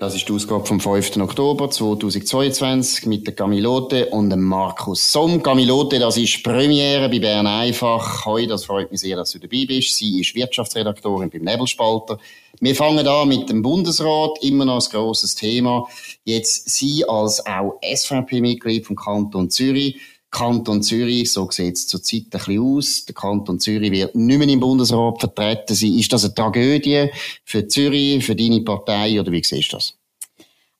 Das 0.00 0.14
ist 0.14 0.28
die 0.28 0.32
Ausgabe 0.32 0.64
vom 0.64 0.78
5. 0.78 1.16
Oktober 1.16 1.68
2022 1.68 3.06
mit 3.06 3.26
der 3.26 3.34
Camilote 3.34 4.06
und 4.06 4.30
dem 4.30 4.42
Markus 4.44 5.10
Somm. 5.10 5.42
Camilote, 5.42 5.98
das 5.98 6.16
ist 6.16 6.44
Premiere 6.44 7.08
bei 7.08 7.18
Bern 7.18 7.48
einfach. 7.48 8.24
Hoi, 8.24 8.46
das 8.46 8.64
freut 8.64 8.92
mich 8.92 9.00
sehr, 9.00 9.16
dass 9.16 9.32
du 9.32 9.40
dabei 9.40 9.64
bist. 9.66 9.96
Sie 9.96 10.20
ist 10.20 10.36
Wirtschaftsredaktorin 10.36 11.30
beim 11.30 11.42
Nebelspalter. 11.42 12.20
Wir 12.60 12.76
fangen 12.76 13.08
an 13.08 13.26
mit 13.26 13.50
dem 13.50 13.60
Bundesrat, 13.60 14.38
immer 14.40 14.64
noch 14.64 14.86
ein 14.86 14.88
grosses 14.88 15.34
Thema. 15.34 15.88
Jetzt 16.22 16.70
Sie 16.70 17.04
als 17.08 17.44
auch 17.44 17.80
SVP-Mitglied 17.82 18.86
vom 18.86 18.94
Kanton 18.94 19.50
Zürich. 19.50 19.96
Kanton 20.30 20.82
Zürich, 20.82 21.32
so 21.32 21.50
sieht 21.50 21.76
es 21.76 21.86
zurzeit 21.86 22.24
ein 22.24 22.30
bisschen 22.30 22.60
aus. 22.60 23.04
Der 23.06 23.14
Kanton 23.14 23.58
Zürich 23.58 23.90
wird 23.90 24.14
nicht 24.14 24.38
mehr 24.38 24.48
im 24.48 24.60
Bundesrat 24.60 25.20
vertreten 25.20 25.74
sein. 25.74 25.94
Ist 25.94 26.12
das 26.12 26.24
eine 26.24 26.34
Tragödie 26.34 27.08
für 27.44 27.66
Zürich, 27.66 28.24
für 28.24 28.36
deine 28.36 28.60
Partei 28.60 29.18
oder 29.18 29.32
wie 29.32 29.42
siehst 29.42 29.72
du 29.72 29.76
das? 29.76 29.94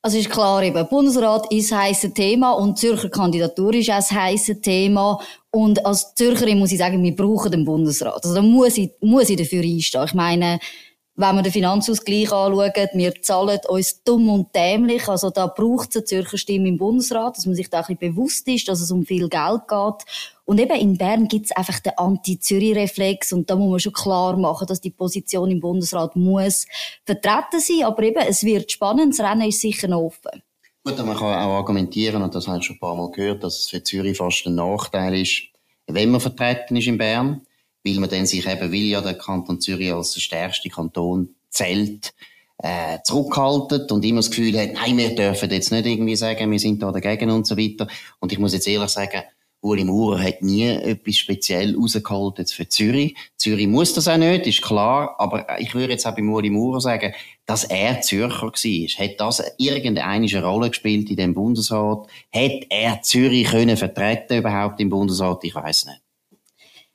Also 0.00 0.16
ist 0.16 0.30
klar, 0.30 0.62
eben, 0.62 0.88
Bundesrat 0.88 1.52
ist 1.52 1.72
ein 1.72 1.80
heisses 1.80 2.14
Thema 2.14 2.52
und 2.52 2.78
Zürcher 2.78 3.08
Kandidatur 3.08 3.74
ist 3.74 3.90
auch 3.90 3.94
ein 3.94 4.16
heisses 4.16 4.60
Thema. 4.60 5.18
Und 5.50 5.84
als 5.84 6.14
Zürcherin 6.14 6.58
muss 6.58 6.70
ich 6.70 6.78
sagen, 6.78 7.02
wir 7.02 7.16
brauchen 7.16 7.50
den 7.50 7.64
Bundesrat. 7.64 8.22
Also 8.22 8.34
da 8.34 8.42
muss 8.42 8.78
ich, 8.78 8.92
muss 9.00 9.28
ich 9.28 9.36
dafür 9.36 9.62
einstehen. 9.62 10.04
Ich 10.04 10.14
meine, 10.14 10.60
wenn 11.20 11.34
wir 11.34 11.42
den 11.42 11.52
Finanzausgleich 11.52 12.30
anschauen, 12.30 12.88
wir 12.94 13.22
zahlen 13.22 13.58
uns 13.68 14.04
dumm 14.04 14.28
und 14.28 14.54
dämlich. 14.54 15.08
Also 15.08 15.30
da 15.30 15.48
braucht 15.48 15.90
es 15.90 15.96
eine 15.96 16.04
Zürcher 16.04 16.38
Stimme 16.38 16.68
im 16.68 16.78
Bundesrat, 16.78 17.36
dass 17.36 17.44
man 17.44 17.56
sich 17.56 17.68
da 17.68 17.80
ein 17.80 17.86
bisschen 17.86 18.14
bewusst 18.14 18.46
ist, 18.46 18.68
dass 18.68 18.80
es 18.80 18.92
um 18.92 19.04
viel 19.04 19.28
Geld 19.28 19.62
geht. 19.66 20.30
Und 20.44 20.60
eben 20.60 20.76
in 20.76 20.96
Bern 20.96 21.26
gibt 21.26 21.46
es 21.46 21.52
einfach 21.56 21.80
den 21.80 21.98
Anti-Zürich-Reflex 21.98 23.32
und 23.32 23.50
da 23.50 23.56
muss 23.56 23.68
man 23.68 23.80
schon 23.80 23.92
klar 23.94 24.36
machen, 24.36 24.68
dass 24.68 24.80
die 24.80 24.90
Position 24.90 25.50
im 25.50 25.58
Bundesrat 25.58 26.14
muss 26.14 26.66
vertreten 27.04 27.58
sein. 27.58 27.82
Aber 27.82 28.00
eben, 28.04 28.22
es 28.24 28.44
wird 28.44 28.70
spannend, 28.70 29.18
das 29.18 29.26
Rennen 29.26 29.48
ist 29.48 29.60
sicher 29.60 29.88
noch 29.88 30.02
offen. 30.02 30.40
Gut, 30.84 30.98
man 30.98 31.16
kann 31.16 31.34
auch 31.34 31.56
argumentieren, 31.56 32.22
und 32.22 32.32
das 32.32 32.46
habe 32.46 32.58
ich 32.58 32.64
schon 32.64 32.76
ein 32.76 32.80
paar 32.80 32.94
Mal 32.94 33.10
gehört, 33.10 33.42
dass 33.42 33.58
es 33.58 33.68
für 33.68 33.82
Zürich 33.82 34.16
fast 34.16 34.46
ein 34.46 34.54
Nachteil 34.54 35.20
ist, 35.20 35.48
wenn 35.88 36.12
man 36.12 36.20
vertreten 36.20 36.76
ist 36.76 36.86
in 36.86 36.96
Bern 36.96 37.42
weil 37.84 38.00
man 38.00 38.10
dann 38.10 38.26
sich 38.26 38.46
eben, 38.46 38.72
will 38.72 38.86
ja 38.86 39.00
der 39.00 39.14
Kanton 39.14 39.60
Zürich 39.60 39.92
als 39.92 40.12
der 40.12 40.20
stärkste 40.20 40.68
Kanton 40.68 41.34
zählt, 41.50 42.14
äh, 42.58 42.98
zurückhaltet 43.04 43.92
und 43.92 44.04
immer 44.04 44.18
das 44.18 44.30
Gefühl 44.30 44.58
hat, 44.58 44.72
nein, 44.74 44.96
wir 44.96 45.14
dürfen 45.14 45.50
jetzt 45.50 45.70
nicht 45.70 45.86
irgendwie 45.86 46.16
sagen, 46.16 46.50
wir 46.50 46.58
sind 46.58 46.82
da 46.82 46.90
dagegen 46.90 47.30
und 47.30 47.46
so 47.46 47.56
weiter. 47.56 47.86
Und 48.20 48.32
ich 48.32 48.38
muss 48.38 48.52
jetzt 48.52 48.66
ehrlich 48.66 48.90
sagen, 48.90 49.22
Uli 49.60 49.84
Maurer 49.84 50.22
hat 50.22 50.42
nie 50.42 50.68
etwas 50.68 51.16
speziell 51.16 51.74
rausgeholt 51.74 52.38
jetzt 52.38 52.54
für 52.54 52.68
Zürich. 52.68 53.16
Zürich 53.36 53.66
muss 53.66 53.92
das 53.92 54.06
auch 54.06 54.16
nicht, 54.16 54.46
ist 54.46 54.62
klar. 54.62 55.16
Aber 55.18 55.58
ich 55.58 55.74
würde 55.74 55.94
jetzt 55.94 56.06
auch 56.06 56.14
bei 56.14 56.22
Uli 56.22 56.50
Maurer 56.50 56.80
sagen, 56.80 57.12
dass 57.44 57.64
er 57.64 58.00
Zürcher 58.00 58.42
war. 58.46 58.52
Hat 58.52 59.20
das 59.20 59.42
irgendeine 59.56 60.42
Rolle 60.44 60.70
gespielt 60.70 61.10
in 61.10 61.16
dem 61.16 61.34
Bundesrat? 61.34 62.06
Hat 62.32 62.66
er 62.70 63.02
Zürich 63.02 63.48
können 63.48 63.76
vertreten 63.76 64.38
überhaupt 64.38 64.78
im 64.80 64.90
Bundesrat? 64.90 65.42
Ich 65.42 65.54
weiß 65.54 65.86
nicht. 65.86 66.07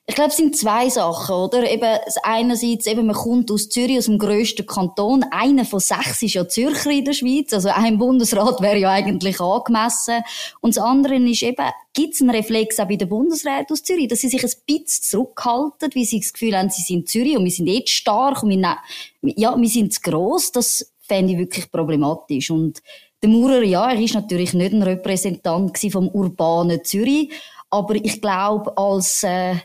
Ich 0.05 0.15
glaube, 0.15 0.31
es 0.31 0.37
sind 0.37 0.57
zwei 0.57 0.89
Sachen, 0.89 1.33
oder? 1.33 1.69
Eben, 1.71 1.97
einerseits, 2.23 2.87
eben, 2.87 3.05
man 3.05 3.15
kommt 3.15 3.49
aus 3.49 3.69
Zürich, 3.69 3.97
aus 3.97 4.05
dem 4.05 4.19
grössten 4.19 4.65
Kanton. 4.65 5.23
Einer 5.31 5.63
von 5.63 5.79
sechs 5.79 6.21
ist 6.21 6.33
ja 6.33 6.45
Zürcher 6.45 6.91
in 6.91 7.05
der 7.05 7.13
Schweiz. 7.13 7.53
Also 7.53 7.69
ein 7.69 7.97
Bundesrat 7.97 8.59
wäre 8.59 8.79
ja 8.79 8.89
eigentlich 8.89 9.39
angemessen. 9.39 10.21
Und 10.59 10.75
das 10.75 10.83
andere 10.83 11.15
ist 11.15 11.41
eben, 11.41 11.65
gibt 11.93 12.15
es 12.15 12.21
einen 12.21 12.31
Reflex 12.31 12.79
auch 12.79 12.87
bei 12.89 12.97
den 12.97 13.07
Bundesräten 13.07 13.71
aus 13.71 13.83
Zürich, 13.83 14.09
dass 14.09 14.19
sie 14.19 14.27
sich 14.27 14.43
ein 14.43 14.51
bisschen 14.67 15.03
zurückhalten, 15.03 15.89
weil 15.95 16.03
sie 16.03 16.19
das 16.19 16.33
Gefühl 16.33 16.57
haben, 16.57 16.69
sie 16.69 16.81
sind 16.81 17.07
Zürich 17.07 17.37
und 17.37 17.45
wir 17.45 17.51
sind 17.51 17.67
jetzt 17.67 17.91
stark 17.91 18.43
und 18.43 18.49
wir, 18.49 18.57
ne 18.57 18.77
ja, 19.21 19.55
wir 19.57 19.69
sind 19.69 19.93
zu 19.93 20.01
gross. 20.01 20.51
Das 20.51 20.91
fände 20.99 21.31
ich 21.31 21.39
wirklich 21.39 21.71
problematisch. 21.71 22.51
Und 22.51 22.83
der 23.21 23.29
Maurer, 23.29 23.63
ja, 23.63 23.89
er 23.89 24.01
ist 24.01 24.15
natürlich 24.15 24.53
nicht 24.53 24.73
ein 24.73 24.83
Repräsentant 24.83 25.77
vom 25.89 26.09
urbanen 26.09 26.83
Zürich, 26.83 27.31
aber 27.69 27.95
ich 27.95 28.19
glaube, 28.21 28.77
als, 28.77 29.23
äh, 29.23 29.55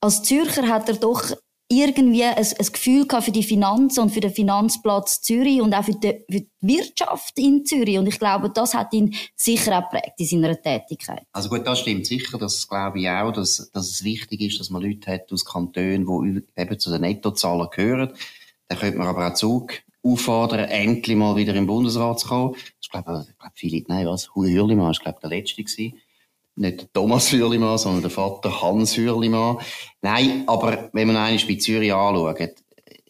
als 0.00 0.22
Zürcher 0.22 0.68
hat 0.68 0.88
er 0.88 0.96
doch 0.96 1.32
irgendwie 1.72 2.24
ein, 2.24 2.36
ein 2.36 2.66
Gefühl 2.72 3.06
für 3.20 3.30
die 3.30 3.44
Finanzen 3.44 4.00
und 4.00 4.10
für 4.10 4.20
den 4.20 4.32
Finanzplatz 4.32 5.20
Zürich 5.20 5.60
und 5.60 5.72
auch 5.72 5.84
für 5.84 5.94
die, 5.94 6.24
für 6.28 6.40
die, 6.40 6.50
Wirtschaft 6.62 7.38
in 7.38 7.64
Zürich. 7.64 7.96
Und 7.96 8.08
ich 8.08 8.18
glaube, 8.18 8.50
das 8.50 8.74
hat 8.74 8.92
ihn 8.92 9.14
sicher 9.36 9.78
auch 9.78 9.88
geprägt 9.88 10.14
in 10.18 10.26
seiner 10.26 10.60
Tätigkeit. 10.60 11.22
Also 11.32 11.48
gut, 11.48 11.64
das 11.64 11.78
stimmt 11.78 12.06
sicher. 12.06 12.38
Das 12.38 12.68
glaube 12.68 12.98
ich 12.98 13.08
auch, 13.08 13.30
dass, 13.30 13.70
dass 13.72 13.88
es 13.88 14.02
wichtig 14.02 14.40
ist, 14.40 14.58
dass 14.58 14.70
man 14.70 14.82
Leute 14.82 15.12
hat 15.12 15.32
aus 15.32 15.44
Kantonen, 15.44 16.06
die 16.06 16.60
eben 16.60 16.78
zu 16.78 16.90
den 16.90 17.02
Nettozahlen 17.02 17.68
gehören. 17.70 18.12
Da 18.66 18.74
könnte 18.74 18.98
man 18.98 19.06
aber 19.06 19.28
auch 19.28 19.34
Zug 19.34 19.74
auffordern, 20.02 20.68
endlich 20.68 21.16
mal 21.16 21.36
wieder 21.36 21.54
im 21.54 21.66
Bundesrat 21.66 22.18
zu 22.18 22.28
kommen. 22.28 22.56
Ich 22.80 22.90
glaube, 22.90 23.26
ich 23.28 23.38
glaube 23.38 23.54
viele, 23.54 23.84
nein, 23.86 24.06
was? 24.06 24.34
Hui 24.34 24.52
Hürlimann 24.52 24.90
ist, 24.90 25.02
glaube 25.02 25.18
ich, 25.18 25.28
der 25.28 25.38
Letzte 25.38 25.62
gewesen 25.62 26.00
nicht 26.56 26.80
der 26.80 26.92
Thomas 26.92 27.32
Hürlimann, 27.32 27.78
sondern 27.78 28.02
der 28.02 28.10
Vater 28.10 28.62
Hans 28.62 28.96
Hürlimann. 28.96 29.58
Nein, 30.02 30.44
aber 30.46 30.90
wenn 30.92 31.06
man 31.06 31.16
eigentlich 31.16 31.46
bei 31.46 31.60
Zürich 31.60 31.92
anschaut, 31.92 32.54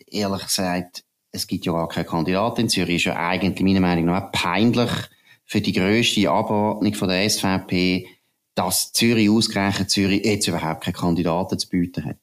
ehrlich 0.06 0.42
gesagt, 0.42 1.04
es 1.32 1.46
gibt 1.46 1.64
ja 1.66 1.72
gar 1.72 1.88
keine 1.88 2.06
Kandidatin. 2.06 2.68
Zürich 2.68 2.96
ist 2.96 3.04
ja 3.04 3.16
eigentlich 3.16 3.60
meiner 3.60 3.80
Meinung 3.80 4.06
nach 4.06 4.32
peinlich 4.32 4.90
für 5.44 5.60
die 5.60 5.72
grösste 5.72 6.30
Abordnung 6.30 6.94
von 6.94 7.08
der 7.08 7.28
SVP, 7.28 8.06
dass 8.54 8.92
Zürich 8.92 9.30
ausgerechnet 9.30 9.90
Zürich 9.90 10.24
jetzt 10.24 10.46
überhaupt 10.48 10.84
keine 10.84 10.96
Kandidaten 10.96 11.58
zu 11.58 11.68
bieten 11.68 12.04
hat. 12.04 12.16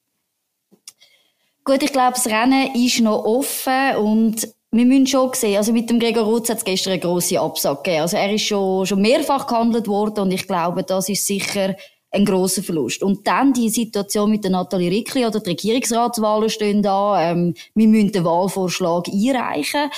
Gut, 1.63 1.83
ich 1.83 1.91
glaube, 1.91 2.13
das 2.13 2.27
Rennen 2.27 2.73
ist 2.75 3.01
noch 3.01 3.25
offen 3.25 3.95
und 3.97 4.47
wir 4.77 4.85
müssen 4.85 5.07
schon 5.07 5.33
sehen, 5.33 5.57
also 5.57 5.73
mit 5.73 5.89
dem 5.89 5.99
Gregor 5.99 6.23
Rutz 6.23 6.49
hat 6.49 6.57
es 6.57 6.63
gestern 6.63 6.93
eine 6.93 7.01
grosse 7.01 7.39
Absage 7.39 7.81
gegeben. 7.83 8.01
Also 8.01 8.17
er 8.17 8.33
ist 8.33 8.43
schon, 8.43 8.85
schon 8.85 9.01
mehrfach 9.01 9.47
gehandelt 9.47 9.87
worden 9.87 10.21
und 10.21 10.31
ich 10.31 10.47
glaube, 10.47 10.83
das 10.83 11.09
ist 11.09 11.25
sicher 11.25 11.75
ein 12.11 12.25
grosser 12.25 12.63
Verlust. 12.63 13.03
Und 13.03 13.27
dann 13.27 13.53
die 13.53 13.69
Situation 13.69 14.31
mit 14.31 14.43
der 14.43 14.51
Nathalie 14.51 14.91
Rickli 14.91 15.25
oder 15.25 15.39
die 15.39 15.49
Regierungsratswahlen 15.49 16.49
stehen 16.49 16.81
da. 16.81 17.31
Ähm, 17.31 17.53
wir 17.75 17.87
müssen 17.87 18.11
den 18.11 18.23
Wahlvorschlag 18.23 19.07
einreichen. 19.07 19.89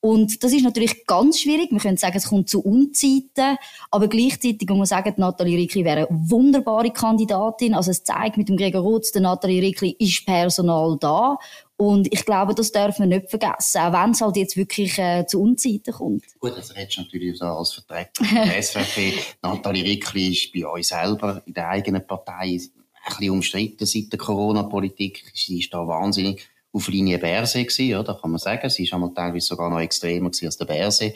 Und 0.00 0.44
das 0.44 0.52
ist 0.52 0.62
natürlich 0.62 1.06
ganz 1.06 1.40
schwierig. 1.40 1.72
Wir 1.72 1.80
können 1.80 1.96
sagen, 1.96 2.16
es 2.16 2.28
kommt 2.28 2.48
zu 2.48 2.60
Unzeiten. 2.60 3.58
Aber 3.90 4.06
gleichzeitig 4.06 4.68
muss 4.68 4.78
man 4.78 4.86
sagen, 4.86 5.14
Nathalie 5.16 5.58
Rickli 5.58 5.84
wäre 5.84 6.08
eine 6.08 6.30
wunderbare 6.30 6.90
Kandidatin. 6.90 7.74
Also 7.74 7.90
es 7.90 8.04
zeigt 8.04 8.36
mit 8.36 8.48
dem 8.48 8.56
Gregor 8.56 8.82
Rutz, 8.82 9.10
der 9.10 9.22
Nathalie 9.22 9.60
Rickli 9.60 9.96
ist 9.98 10.24
Personal 10.24 10.96
da. 11.00 11.36
Und 11.76 12.12
ich 12.12 12.24
glaube, 12.24 12.54
das 12.54 12.72
darf 12.72 12.98
man 12.98 13.08
nicht 13.08 13.30
vergessen, 13.30 13.80
auch 13.80 13.92
wenn 13.92 14.10
es 14.10 14.20
halt 14.20 14.36
jetzt 14.36 14.56
wirklich 14.56 14.98
äh, 14.98 15.24
zu 15.26 15.40
Unzeiten 15.40 15.92
kommt. 15.92 16.24
Gut, 16.40 16.56
das 16.56 16.74
redest 16.76 16.98
du 16.98 17.02
natürlich 17.02 17.38
so 17.38 17.44
als 17.44 17.72
Vertreter 17.72 18.24
der 18.24 18.62
SVP. 18.62 19.14
Nathalie 19.42 19.84
Rickli 19.84 20.32
ist 20.32 20.52
bei 20.52 20.66
euch 20.66 20.88
selber 20.88 21.42
in 21.46 21.54
der 21.54 21.68
eigenen 21.68 22.04
Partei 22.04 22.46
ein 22.46 22.60
bisschen 23.08 23.30
umstritten 23.30 23.86
seit 23.86 24.12
der 24.12 24.18
Corona-Politik. 24.18 25.24
Sie 25.34 25.60
ist 25.60 25.72
da 25.72 25.86
wahnsinnig 25.86 26.48
auf 26.78 26.88
Linie 26.88 27.18
Berse 27.18 27.64
gewesen, 27.64 28.04
da 28.04 28.14
kann 28.14 28.30
man 28.30 28.38
sagen. 28.38 28.70
Sie 28.70 28.84
ist 28.84 28.94
einmal 28.94 29.12
teilweise 29.12 29.46
sogar 29.46 29.68
noch 29.68 29.80
extremer 29.80 30.30
als 30.42 30.56
der 30.56 30.64
Berse. 30.64 31.12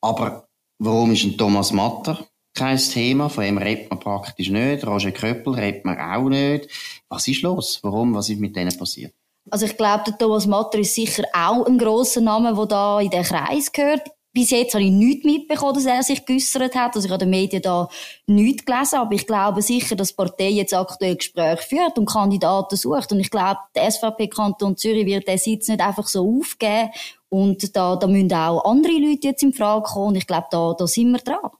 Aber 0.00 0.48
warum 0.78 1.12
ist 1.12 1.24
ein 1.24 1.36
Thomas 1.36 1.72
Matter 1.72 2.26
kein 2.54 2.78
Thema? 2.78 3.28
Von 3.28 3.44
ihm 3.44 3.58
redet 3.58 3.90
man 3.90 4.00
praktisch 4.00 4.48
nicht. 4.48 4.86
Roger 4.86 5.12
Köppel 5.12 5.54
redet 5.54 5.84
man 5.84 5.98
auch 5.98 6.28
nicht. 6.28 6.68
Was 7.08 7.28
ist 7.28 7.42
los? 7.42 7.80
Warum? 7.82 8.14
Was 8.14 8.28
ist 8.28 8.40
mit 8.40 8.56
denen 8.56 8.76
passiert? 8.76 9.14
Also 9.50 9.66
ich 9.66 9.76
glaube, 9.76 10.16
Thomas 10.18 10.46
Matter 10.46 10.78
ist 10.78 10.94
sicher 10.94 11.24
auch 11.34 11.66
ein 11.66 11.76
grosser 11.76 12.22
Name, 12.22 12.54
der 12.54 12.66
da 12.66 13.00
in 13.00 13.10
den 13.10 13.22
Kreis 13.22 13.70
gehört. 13.70 14.10
Bis 14.34 14.50
jetzt 14.50 14.74
habe 14.74 14.82
ich 14.82 14.90
nichts 14.90 15.24
mitbekommen, 15.24 15.74
dass 15.74 15.86
er 15.86 16.02
sich 16.02 16.26
geäussert 16.26 16.74
hat. 16.74 16.96
Also 16.96 17.06
ich 17.06 17.12
habe 17.12 17.20
den 17.20 17.30
Medien 17.30 17.62
da 17.62 17.88
nichts 18.26 18.64
gelesen. 18.64 18.96
Aber 18.96 19.14
ich 19.14 19.28
glaube 19.28 19.62
sicher, 19.62 19.94
dass 19.94 20.08
die 20.08 20.14
Partei 20.16 20.48
jetzt 20.48 20.74
aktuell 20.74 21.14
Gespräche 21.14 21.62
führt 21.62 21.96
und 21.98 22.06
Kandidaten 22.06 22.76
sucht. 22.76 23.12
Und 23.12 23.20
ich 23.20 23.30
glaube, 23.30 23.60
der 23.76 23.88
SVP-Kanton 23.88 24.76
Zürich 24.76 25.06
wird 25.06 25.28
den 25.28 25.38
Sitz 25.38 25.68
nicht 25.68 25.80
einfach 25.80 26.08
so 26.08 26.40
aufgeben. 26.40 26.90
Und 27.28 27.76
da, 27.76 27.94
da 27.94 28.08
müssen 28.08 28.32
auch 28.32 28.64
andere 28.64 28.94
Leute 28.94 29.28
jetzt 29.28 29.44
in 29.44 29.52
Frage 29.52 29.84
kommen. 29.84 30.08
Und 30.08 30.16
ich 30.16 30.26
glaube, 30.26 30.48
da, 30.50 30.74
da 30.76 30.86
sind 30.88 31.12
wir 31.12 31.18
dran. 31.18 31.50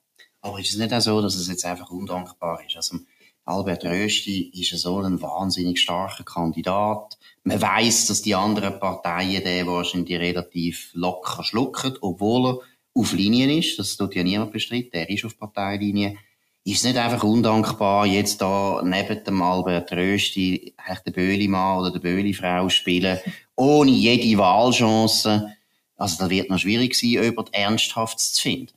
Aber 0.41 0.59
ist 0.59 0.73
es 0.73 0.77
nicht 0.77 0.93
auch 0.93 1.01
so, 1.01 1.23
dass 1.23 1.37
es 1.37 1.47
jetzt 1.47 1.65
einfach 1.65 1.91
undankbar 1.91 2.61
ist? 2.67 2.77
Also, 2.77 2.99
Albert 3.47 3.85
Rösti 3.85 4.51
ist 4.55 4.71
so 4.81 5.01
ein 5.01 5.21
wahnsinnig 5.21 5.79
starker 5.81 6.25
Kandidat. 6.25 7.19
Man 7.43 7.61
weiß, 7.61 8.07
dass 8.07 8.23
die 8.23 8.35
anderen 8.35 8.81
Parteien 8.81 9.45
den 9.45 9.67
wahrscheinlich 9.67 10.19
relativ 10.19 10.91
locker 10.95 11.45
schlucken, 11.45 11.95
obwohl 12.01 12.47
er 12.47 12.59
auf 12.95 13.13
Linien 13.13 13.51
ist. 13.51 13.79
Das 13.79 13.97
tut 13.99 14.15
ja 14.15 14.23
niemand 14.23 14.53
bestritten. 14.53 14.97
Er 14.97 15.11
ist 15.11 15.27
auf 15.27 15.39
Parteilinie. 15.39 16.17
Ist 16.65 16.79
es 16.79 16.85
nicht 16.85 16.97
einfach 16.97 17.23
undankbar, 17.23 18.07
jetzt 18.07 18.41
da 18.41 18.81
neben 18.83 19.23
dem 19.23 19.43
Albert 19.43 19.93
Rösti 19.93 20.75
der 21.05 21.13
Böhli-Mann 21.13 21.81
oder 21.81 21.91
der 21.91 21.99
Böhli-Frau 21.99 22.71
spielen, 22.71 23.19
ohne 23.55 23.91
jede 23.91 24.39
Wahlchance? 24.39 25.53
Also, 25.99 26.25
da 26.25 26.31
wird 26.31 26.49
noch 26.49 26.59
schwierig 26.59 26.95
sein, 26.95 27.11
jemand 27.11 27.53
Ernsthaftes 27.53 28.33
zu 28.33 28.43
finden. 28.43 28.73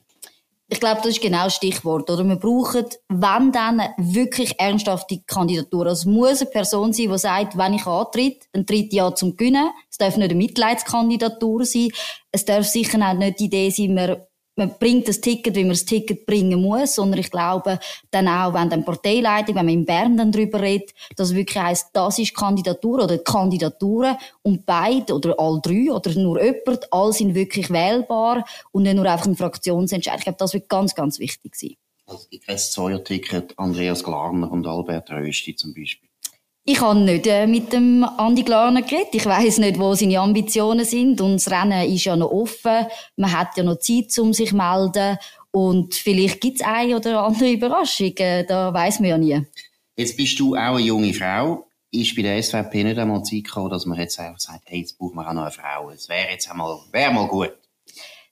Ich 0.70 0.80
glaube, 0.80 1.00
das 1.02 1.12
ist 1.12 1.22
genau 1.22 1.44
das 1.44 1.54
Stichwort. 1.54 2.10
Oder 2.10 2.24
wir 2.24 2.36
brauchen, 2.36 2.84
wenn 3.08 3.52
dann 3.52 3.82
wirklich 3.96 4.60
ernsthafte 4.60 5.22
Kandidatur. 5.26 5.86
Also 5.86 6.02
es 6.02 6.14
muss 6.14 6.42
eine 6.42 6.50
Person 6.50 6.92
sein, 6.92 7.10
die 7.10 7.18
sagt, 7.18 7.56
wenn 7.56 7.72
ich 7.72 7.86
antritt, 7.86 8.46
dann 8.52 8.66
tritt 8.66 8.92
ja 8.92 9.14
zum 9.14 9.34
Gewinnen. 9.34 9.70
Es 9.90 9.96
darf 9.96 10.18
nicht 10.18 10.30
eine 10.30 10.34
Mitleidskandidatur 10.34 11.64
sein. 11.64 11.88
Es 12.32 12.44
darf 12.44 12.66
sicher 12.66 12.98
auch 13.00 13.14
nicht 13.14 13.40
die 13.40 13.46
Idee 13.46 13.70
sein, 13.70 13.96
wir 13.96 14.27
man 14.58 14.74
bringt 14.78 15.08
das 15.08 15.20
Ticket, 15.20 15.54
wie 15.54 15.62
man 15.62 15.70
das 15.70 15.84
Ticket 15.84 16.26
bringen 16.26 16.60
muss, 16.60 16.96
sondern 16.96 17.20
ich 17.20 17.30
glaube 17.30 17.78
dann 18.10 18.28
auch, 18.28 18.52
wenn 18.52 18.68
dann 18.68 18.84
Parteileitung, 18.84 19.54
wenn 19.54 19.66
man 19.66 19.74
in 19.74 19.84
Bern 19.86 20.16
dann 20.16 20.32
darüber 20.32 20.60
redet, 20.60 20.92
dass 21.16 21.28
es 21.28 21.34
wirklich 21.34 21.62
heisst, 21.62 21.90
das 21.92 22.18
ist 22.18 22.34
Kandidatur 22.34 23.04
oder 23.04 23.18
Kandidaturen 23.18 24.16
und 24.42 24.66
beide 24.66 25.14
oder 25.14 25.34
all 25.38 25.60
drei 25.62 25.90
oder 25.90 26.12
nur 26.14 26.42
jemand, 26.42 26.92
all 26.92 27.12
sind 27.12 27.34
wirklich 27.34 27.70
wählbar 27.70 28.44
und 28.72 28.82
nicht 28.82 28.96
nur 28.96 29.06
einfach 29.06 29.26
ein 29.26 29.36
Fraktionsentscheid. 29.36 30.18
Ich 30.18 30.24
glaube, 30.24 30.38
das 30.38 30.52
wird 30.52 30.68
ganz, 30.68 30.94
ganz 30.94 31.18
wichtig 31.18 31.54
sein. 31.54 31.74
Also 32.06 32.26
die 32.32 32.40
Zweier-Ticket, 32.40 33.58
Andreas 33.58 34.02
Glarner 34.02 34.50
und 34.50 34.66
Albert 34.66 35.10
Rösti 35.10 35.54
zum 35.54 35.74
Beispiel. 35.74 36.07
Ich 36.70 36.82
habe 36.82 37.00
nicht 37.00 37.26
äh, 37.26 37.46
mit 37.46 37.72
dem 37.72 38.04
Andi 38.04 38.42
Glarner 38.42 38.82
geredet. 38.82 39.14
Ich 39.14 39.24
weiß 39.24 39.56
nicht, 39.56 39.78
wo 39.78 39.94
seine 39.94 40.20
Ambitionen 40.20 40.84
sind. 40.84 41.18
Und 41.22 41.36
das 41.36 41.50
Rennen 41.50 41.90
ist 41.90 42.04
ja 42.04 42.14
noch 42.14 42.30
offen. 42.30 42.86
Man 43.16 43.32
hat 43.32 43.56
ja 43.56 43.62
noch 43.62 43.78
Zeit, 43.78 44.18
um 44.18 44.34
sich 44.34 44.50
zu 44.50 44.56
melden. 44.56 45.16
Und 45.50 45.94
vielleicht 45.94 46.42
gibt 46.42 46.60
es 46.60 46.66
eine 46.66 46.96
oder 46.96 47.22
andere 47.22 47.52
Überraschung. 47.52 48.14
Äh, 48.18 48.44
da 48.44 48.74
weiß 48.74 49.00
man 49.00 49.08
ja 49.08 49.16
nie. 49.16 49.42
Jetzt 49.96 50.14
bist 50.18 50.38
du 50.38 50.56
auch 50.56 50.74
eine 50.74 50.80
junge 50.80 51.14
Frau. 51.14 51.66
Ist 51.90 52.14
bei 52.14 52.20
der 52.20 52.42
SVP 52.42 52.84
nicht 52.84 52.98
einmal 52.98 53.22
Zeit 53.22 53.44
gekommen, 53.44 53.70
dass 53.70 53.86
man 53.86 53.98
jetzt 53.98 54.20
einfach 54.20 54.38
sagt, 54.38 54.64
hey, 54.66 54.80
jetzt 54.80 54.98
brauchen 54.98 55.16
wir 55.16 55.26
auch 55.26 55.32
noch 55.32 55.44
eine 55.44 55.50
Frau. 55.50 55.88
Es 55.88 56.06
wäre 56.10 56.32
jetzt 56.32 56.50
einmal, 56.50 56.80
wäre 56.92 57.14
mal 57.14 57.28
gut. 57.28 57.54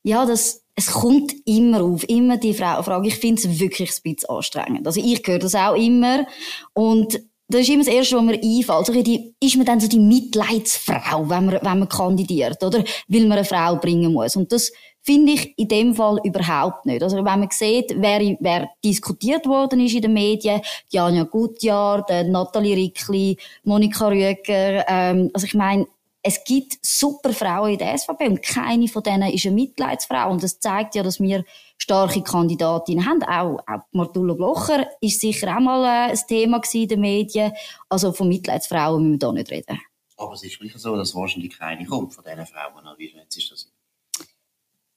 Ja, 0.02 0.26
das, 0.26 0.62
es 0.74 0.92
kommt 0.92 1.32
immer 1.46 1.82
auf, 1.82 2.06
immer 2.06 2.36
die 2.36 2.52
Frage. 2.52 3.08
Ich 3.08 3.16
finde 3.16 3.40
es 3.40 3.58
wirklich 3.58 3.92
ein 3.92 4.12
bisschen 4.14 4.28
anstrengend. 4.28 4.86
Also 4.86 5.00
ich 5.00 5.22
höre 5.26 5.38
das 5.38 5.54
auch 5.54 5.74
immer. 5.74 6.26
Und 6.74 7.18
das 7.48 7.60
ist 7.62 7.68
immer 7.68 7.84
das 7.84 7.92
Erste, 7.92 8.16
was 8.16 8.24
mir 8.24 8.34
einfällt. 8.34 8.70
Also, 8.70 9.02
die, 9.02 9.34
ist 9.40 9.56
man 9.56 9.66
dann 9.66 9.80
so 9.80 9.88
die 9.88 10.00
Mitleidsfrau, 10.00 11.28
wenn 11.28 11.46
man, 11.46 11.54
wenn 11.62 11.78
man 11.78 11.88
kandidiert, 11.88 12.62
oder? 12.62 12.82
Weil 13.08 13.22
man 13.22 13.38
eine 13.38 13.44
Frau 13.44 13.76
bringen 13.76 14.12
muss. 14.12 14.36
Und 14.36 14.50
das 14.50 14.72
finde 15.02 15.32
ich 15.32 15.56
in 15.56 15.68
dem 15.68 15.94
Fall 15.94 16.18
überhaupt 16.24 16.86
nicht. 16.86 17.02
Also, 17.02 17.16
wenn 17.16 17.24
man 17.24 17.48
sieht, 17.50 17.94
wer, 17.96 18.36
wer 18.40 18.68
diskutiert 18.84 19.46
worden 19.46 19.80
ist 19.80 19.94
in 19.94 20.02
den 20.02 20.12
Medien, 20.12 20.60
Janja 20.88 21.22
Gutjahr, 21.22 22.04
Nathalie 22.24 22.76
Rickli, 22.76 23.36
Monika 23.62 24.08
Rüger, 24.08 24.84
ähm, 24.88 25.30
also 25.32 25.46
ich 25.46 25.54
meine, 25.54 25.86
es 26.26 26.42
gibt 26.42 26.84
super 26.84 27.32
Frauen 27.32 27.74
in 27.74 27.78
der 27.78 27.96
SVP 27.96 28.26
und 28.26 28.42
keine 28.42 28.88
von 28.88 29.04
denen 29.04 29.30
ist 29.30 29.46
eine 29.46 29.54
Mitleidsfrau. 29.54 30.28
Und 30.32 30.42
das 30.42 30.58
zeigt 30.58 30.96
ja, 30.96 31.04
dass 31.04 31.20
wir 31.20 31.44
starke 31.78 32.20
Kandidatinnen 32.20 33.06
haben. 33.06 33.22
Auch, 33.22 33.60
auch 33.68 33.82
Martula 33.92 34.34
Blocher 34.34 34.88
ist 35.00 35.20
sicher 35.20 35.56
auch 35.56 35.60
mal 35.60 35.84
äh, 35.84 36.10
ein 36.10 36.18
Thema 36.26 36.60
in 36.72 36.88
den 36.88 37.00
Medien. 37.00 37.52
Also 37.88 38.12
von 38.12 38.26
Mitleidsfrauen 38.26 39.04
müssen 39.04 39.12
wir 39.12 39.18
da 39.20 39.32
nicht 39.32 39.50
reden. 39.52 39.80
Aber 40.16 40.32
es 40.32 40.42
ist 40.42 40.60
wirklich 40.60 40.82
so, 40.82 40.96
dass 40.96 41.14
wahrscheinlich 41.14 41.56
keine 41.56 41.86
kommt 41.86 42.12
von 42.12 42.24
diesen 42.24 42.46
Frauen. 42.46 42.84
Wie 42.98 43.14
jetzt 43.14 43.36
ist 43.36 43.52
das? 43.52 43.72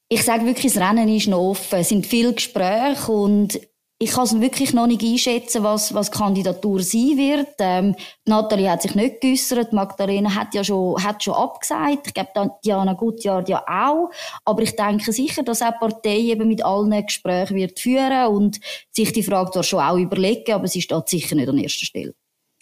Ich 0.08 0.24
sage 0.24 0.46
wirklich, 0.46 0.74
das 0.74 0.81
Rennen 0.81 1.10
ist 1.10 1.28
noch 1.28 1.52
offen. 1.52 1.78
Es 1.78 1.90
sind 1.90 2.08
viele 2.08 2.34
Gespräche 2.34 3.12
und 3.12 3.60
ich 4.01 4.12
kann 4.12 4.24
es 4.24 4.40
wirklich 4.40 4.74
noch 4.74 4.88
nicht 4.88 5.04
einschätzen, 5.04 5.62
was, 5.62 5.94
was 5.94 6.10
Kandidatur 6.10 6.81
sein 6.81 7.18
wird. 7.18 7.50
Ähm, 7.60 7.96
Nathalie 8.25 8.72
hat 8.72 8.81
sich 8.81 8.96
nicht 8.96 9.19
geäussert, 9.19 9.74
Magdalena 9.74 10.34
hat 10.36 10.54
ja 10.54 10.63
schon, 10.63 11.04
hat 11.04 11.22
schon 11.22 11.34
abgesagt. 11.34 12.07
Ich 12.07 12.13
glaube, 12.13 12.51
Diana 12.63 12.94
Gutjahr 12.94 13.46
ja 13.50 13.62
auch. 13.68 14.10
Aber 14.46 14.62
ich 14.62 14.74
denke 14.78 15.12
sicher, 15.12 15.44
dass 15.44 15.62
auch 15.62 15.74
die 15.74 15.80
Partei 15.80 16.18
eben 16.18 16.48
mit 16.48 16.63
allen 16.63 17.06
Gesprächen 17.06 17.57
wird 17.57 17.78
führen 17.78 18.28
und 18.28 18.62
sich 18.90 19.12
die 19.12 19.24
Frage 19.24 19.51
zwar 19.51 19.63
schon 19.63 19.81
auch 19.81 19.98
überlegen, 19.98 20.54
aber 20.54 20.69
sie 20.69 20.81
steht 20.81 21.10
sicher 21.10 21.36
nicht 21.36 21.50
an 21.50 21.57
erster 21.57 21.86
Stelle. 21.86 22.13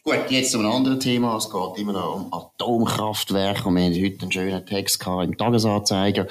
Gut, 0.04 0.32
jetzt 0.32 0.52
zu 0.52 0.60
einem 0.60 0.72
anderen 0.72 1.00
Thema. 1.00 1.38
Es 1.38 1.52
geht 1.52 1.78
immer 1.78 1.94
noch 1.94 2.16
um 2.16 2.34
Atomkraftwerke 2.34 3.68
und 3.68 3.76
wir 3.76 3.84
haben 3.84 4.04
heute 4.04 4.22
einen 4.22 4.32
schönen 4.32 4.66
Text 4.66 5.06
im 5.06 5.38
Tagesanzeiger 5.38 6.26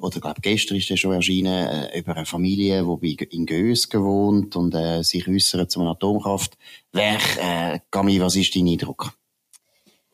oder 0.00 0.20
glaube 0.20 0.40
gestern 0.40 0.76
ist 0.78 0.90
der 0.90 0.96
schon 0.96 1.12
erschienen, 1.12 1.68
äh, 1.68 1.98
über 1.98 2.16
eine 2.16 2.26
Familie, 2.26 2.84
die 3.00 3.14
in 3.30 3.46
Gös 3.46 3.88
gewohnt 3.88 4.56
und 4.56 4.74
äh, 4.74 5.02
sich 5.02 5.28
äußert 5.28 5.70
zum 5.70 5.86
Atomkraftwerk. 5.86 7.38
Äh, 7.38 7.80
Gami, 7.90 8.20
was 8.20 8.36
ist 8.36 8.54
dein 8.54 8.68
Eindruck? 8.68 9.12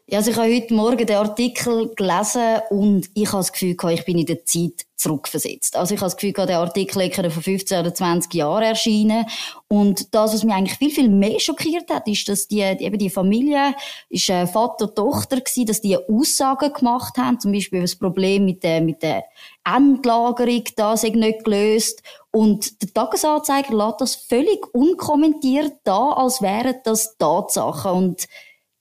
Ja, 0.09 0.19
also 0.19 0.31
ich 0.31 0.37
habe 0.37 0.55
heute 0.55 0.73
Morgen 0.73 1.05
den 1.05 1.17
Artikel 1.17 1.93
gelesen 1.97 2.61
und 2.71 3.11
ich 3.15 3.27
habe 3.27 3.39
das 3.39 3.51
Gefühl 3.51 3.75
gehabt, 3.75 3.99
ich 3.99 4.05
bin 4.05 4.19
in 4.19 4.27
der 4.27 4.45
Zeit 4.45 4.87
zurückversetzt. 4.95 5.75
Also 5.75 5.95
ich 5.95 6.01
habe 6.01 6.07
das 6.07 6.17
Gefühl 6.17 6.33
gehabt, 6.33 6.49
der 6.49 6.61
Artikel 6.61 7.03
ist 7.03 7.33
vor 7.33 7.43
15 7.43 7.81
oder 7.81 7.93
20 7.93 8.33
Jahren 8.35 8.63
erschienen 8.63 9.27
und 9.67 10.15
das, 10.15 10.33
was 10.33 10.45
mich 10.45 10.55
eigentlich 10.55 10.79
viel, 10.79 10.93
viel 10.93 11.09
mehr 11.09 11.41
schockiert 11.41 11.91
hat, 11.91 12.07
ist, 12.07 12.29
dass 12.29 12.47
die, 12.47 12.61
eben 12.61 12.99
die 12.99 13.11
Familie, 13.11 13.75
ist 14.09 14.31
äh, 14.31 14.47
Vater 14.47 14.95
Tochter 14.95 15.41
gewesen, 15.41 15.67
dass 15.67 15.81
die 15.81 15.99
Aussagen 15.99 16.73
gemacht 16.73 17.19
haben, 17.19 17.41
zum 17.41 17.51
Beispiel 17.51 17.81
das 17.81 17.97
Problem 17.97 18.45
mit 18.45 18.63
der, 18.63 18.83
mit 18.83 19.03
der 19.03 19.25
Endlagerung, 19.65 20.63
das 20.77 21.03
ist 21.03 21.17
nicht 21.17 21.43
gelöst. 21.43 22.05
Und 22.31 22.81
der 22.81 22.95
Tagesanzeiger 22.95 23.75
lässt 23.75 24.01
das 24.01 24.15
völlig 24.15 24.73
unkommentiert 24.73 25.73
da, 25.83 26.13
als 26.13 26.41
wären 26.43 26.77
das 26.85 27.19
Tatsachen. 27.19 27.91
Und 27.91 28.29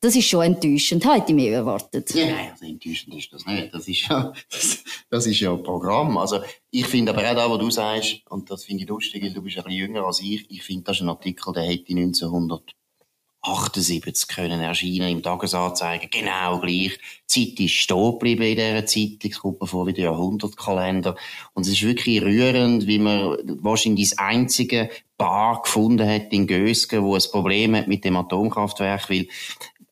das 0.02 0.16
ist 0.16 0.28
schon 0.28 0.44
enttäuschend. 0.44 1.06
Hätte 1.06 1.30
ich 1.30 1.36
mehr 1.36 1.54
erwartet. 1.54 2.14
Ja, 2.14 2.28
nein, 2.28 2.52
also 2.52 2.66
enttäuschend 2.66 3.16
ist 3.16 3.34
das 3.34 3.44
nicht. 3.46 3.74
Das 3.74 3.88
ist 3.88 4.08
ja, 4.08 4.34
das, 4.52 4.84
das 5.10 5.26
ist 5.26 5.40
ja 5.40 5.52
ein 5.52 5.64
Programm. 5.64 6.18
Also, 6.18 6.42
ich 6.70 6.86
finde 6.86 7.12
aber 7.12 7.28
auch 7.30 7.36
da, 7.36 7.50
was 7.50 7.60
du 7.60 7.72
sagst, 7.72 8.22
und 8.30 8.52
das 8.52 8.66
finde 8.66 8.84
ich 8.84 8.90
lustig, 8.90 9.24
weil 9.24 9.34
du 9.34 9.42
bist 9.42 9.58
ein 9.58 9.64
bisschen 9.64 9.80
jünger 9.80 10.06
als 10.06 10.22
ich, 10.22 10.46
ich 10.50 10.64
finde, 10.64 10.84
das 10.84 10.98
ist 10.98 11.04
ein 11.04 11.10
Artikel, 11.10 11.54
der 11.54 11.64
hätte 11.64 11.94
1978 11.94 14.28
können 14.28 14.62
erscheinen 14.62 15.10
im 15.10 15.24
Tagesanzeiger. 15.24 16.08
Genau 16.08 16.60
gleich. 16.60 17.00
Die 17.34 17.48
Zeit 17.48 17.60
ist 17.60 17.74
stehen 17.74 18.12
geblieben 18.12 18.44
in 18.44 18.56
dieser 18.56 18.86
Zeit. 18.86 19.24
Es 19.24 19.40
kommt 19.40 19.62
mir 19.62 19.68
vor 19.68 19.88
wie 19.88 19.94
der 19.94 20.06
Jahrhundertkalender. 20.06 21.16
Und 21.54 21.66
es 21.66 21.74
ist 21.74 21.84
wirklich 21.84 22.22
rührend, 22.22 22.86
wie 22.86 23.00
man 23.00 23.38
wahrscheinlich 23.62 24.10
das 24.10 24.20
einzige 24.20 24.90
Paar 25.18 25.62
gefunden 25.62 26.08
hat 26.08 26.34
in 26.34 26.46
Gösgen, 26.46 27.04
wo 27.04 27.16
ein 27.16 27.22
Problem 27.32 27.76
hat 27.76 27.88
mit 27.88 28.04
dem 28.04 28.18
Atomkraftwerk, 28.18 29.10
weil 29.10 29.28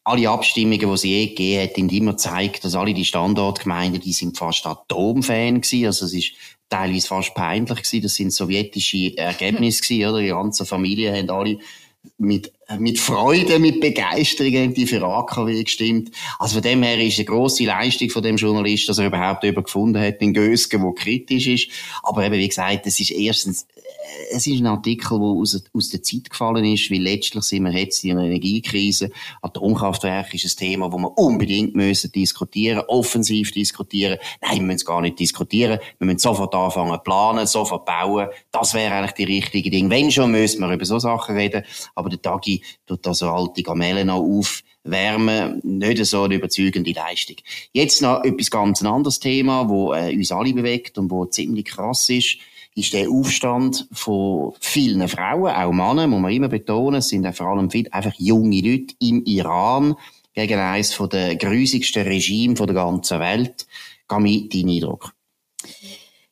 alle 0.03 0.29
Abstimmungen, 0.29 0.91
die 0.91 0.97
sie 0.97 1.09
je 1.09 1.27
gegeben 1.27 1.63
hat, 1.63 1.77
haben 1.77 1.89
immer 1.89 2.11
gezeigt, 2.11 2.65
dass 2.65 2.75
alle 2.75 2.93
die 2.93 3.05
Standortgemeinden, 3.05 4.01
die 4.01 4.13
sind 4.13 4.37
fast 4.37 4.65
Atomfan 4.65 5.61
gewesen. 5.61 5.85
Also 5.85 6.05
es 6.05 6.13
ist 6.13 6.33
teilweise 6.69 7.07
fast 7.07 7.33
peinlich 7.33 7.83
gewesen. 7.83 8.01
Das 8.01 8.15
sind 8.15 8.33
sowjetische 8.33 9.17
Ergebnisse 9.17 9.81
gewesen, 9.87 10.09
oder? 10.09 10.21
Die 10.21 10.27
ganze 10.27 10.65
Familie 10.65 11.15
haben 11.15 11.29
alle 11.29 11.57
mit, 12.17 12.51
mit 12.79 12.99
Freude, 12.99 13.59
mit 13.59 13.79
Begeisterung 13.79 14.73
die 14.73 14.87
für 14.87 15.01
AKW 15.03 15.63
gestimmt. 15.63 16.11
Also 16.37 16.55
von 16.55 16.63
dem 16.63 16.83
her 16.83 16.99
ist 16.99 17.17
eine 17.17 17.25
grosse 17.25 17.63
Leistung 17.63 18.09
von 18.09 18.23
dem 18.23 18.35
Journalist, 18.35 18.89
dass 18.89 18.97
er 18.97 19.07
überhaupt 19.07 19.43
jemanden 19.43 19.63
gefunden 19.63 20.01
hat 20.01 20.21
in 20.21 20.33
Gösgen, 20.33 20.81
der 20.81 20.93
kritisch 20.93 21.47
ist. 21.47 21.69
Aber 22.01 22.25
eben, 22.25 22.35
wie 22.35 22.47
gesagt, 22.47 22.85
es 22.87 22.99
ist 22.99 23.11
erstens 23.11 23.67
es 24.31 24.47
ist 24.47 24.59
ein 24.59 24.67
Artikel, 24.67 25.17
der 25.19 25.27
aus, 25.27 25.63
aus 25.73 25.89
der 25.89 26.01
Zeit 26.01 26.29
gefallen 26.29 26.65
ist, 26.65 26.89
weil 26.91 27.01
letztlich 27.01 27.43
sind 27.43 27.63
wir 27.63 27.71
jetzt 27.71 28.03
in 28.03 28.11
einer 28.11 28.27
Energiekrise. 28.27 29.11
Atomkraftwerk 29.41 30.33
ist 30.33 30.45
ein 30.45 30.57
Thema, 30.57 30.89
das 30.89 30.99
wir 30.99 31.17
unbedingt 31.17 31.75
müssen 31.75 32.11
diskutieren, 32.11 32.83
offensiv 32.87 33.51
diskutieren. 33.51 34.17
Nein, 34.41 34.55
wir 34.55 34.61
müssen 34.63 34.77
es 34.77 34.85
gar 34.85 35.01
nicht 35.01 35.19
diskutieren. 35.19 35.79
Wir 35.99 36.05
müssen 36.05 36.19
sofort 36.19 36.53
anfangen 36.55 36.99
planen, 37.03 37.47
sofort 37.47 37.85
bauen. 37.85 38.27
Das 38.51 38.73
wäre 38.73 38.95
eigentlich 38.95 39.13
die 39.13 39.23
richtige 39.25 39.69
Ding. 39.69 39.89
Wenn 39.89 40.11
schon, 40.11 40.31
müssen 40.31 40.61
wir 40.61 40.73
über 40.73 40.85
so 40.85 40.99
Sachen 40.99 41.35
reden. 41.35 41.63
Aber 41.95 42.09
der 42.09 42.21
Tagi 42.21 42.63
tut 42.85 43.05
da 43.05 43.13
so 43.13 43.29
alte 43.29 43.63
Gamellen 43.63 44.07
noch 44.07 44.21
auf 44.21 44.63
wärmen, 44.83 45.61
nicht 45.63 46.05
so 46.05 46.23
eine 46.23 46.35
überzeugende 46.35 46.91
Leistung. 46.91 47.37
Jetzt 47.71 48.01
noch 48.01 48.23
etwas 48.23 48.51
ganz 48.51 48.83
anderes 48.83 49.19
Thema, 49.19 49.69
wo 49.69 49.93
äh, 49.93 50.13
uns 50.13 50.31
alle 50.31 50.53
bewegt 50.53 50.97
und 50.97 51.09
wo 51.09 51.25
ziemlich 51.25 51.65
krass 51.65 52.09
ist 52.09 52.37
ist 52.75 52.93
der 52.93 53.09
Aufstand 53.09 53.87
von 53.91 54.53
vielen 54.59 55.07
Frauen, 55.07 55.53
auch 55.53 55.71
Männer, 55.71 56.07
muss 56.07 56.21
man 56.21 56.31
immer 56.31 56.47
betonen, 56.47 56.99
es 56.99 57.09
sind 57.09 57.31
vor 57.35 57.47
allem 57.47 57.69
viele, 57.69 57.93
einfach 57.93 58.13
junge 58.17 58.61
Leute 58.61 58.95
im 58.99 59.23
Iran 59.25 59.95
gegen 60.33 60.59
eines 60.59 60.97
der 61.11 61.35
grusigsten 61.35 62.03
Regime 62.03 62.55
der 62.55 62.73
ganzen 62.73 63.19
Welt. 63.19 63.67
Gami, 64.07 64.49
dein 64.51 64.69
Eindruck? 64.69 65.13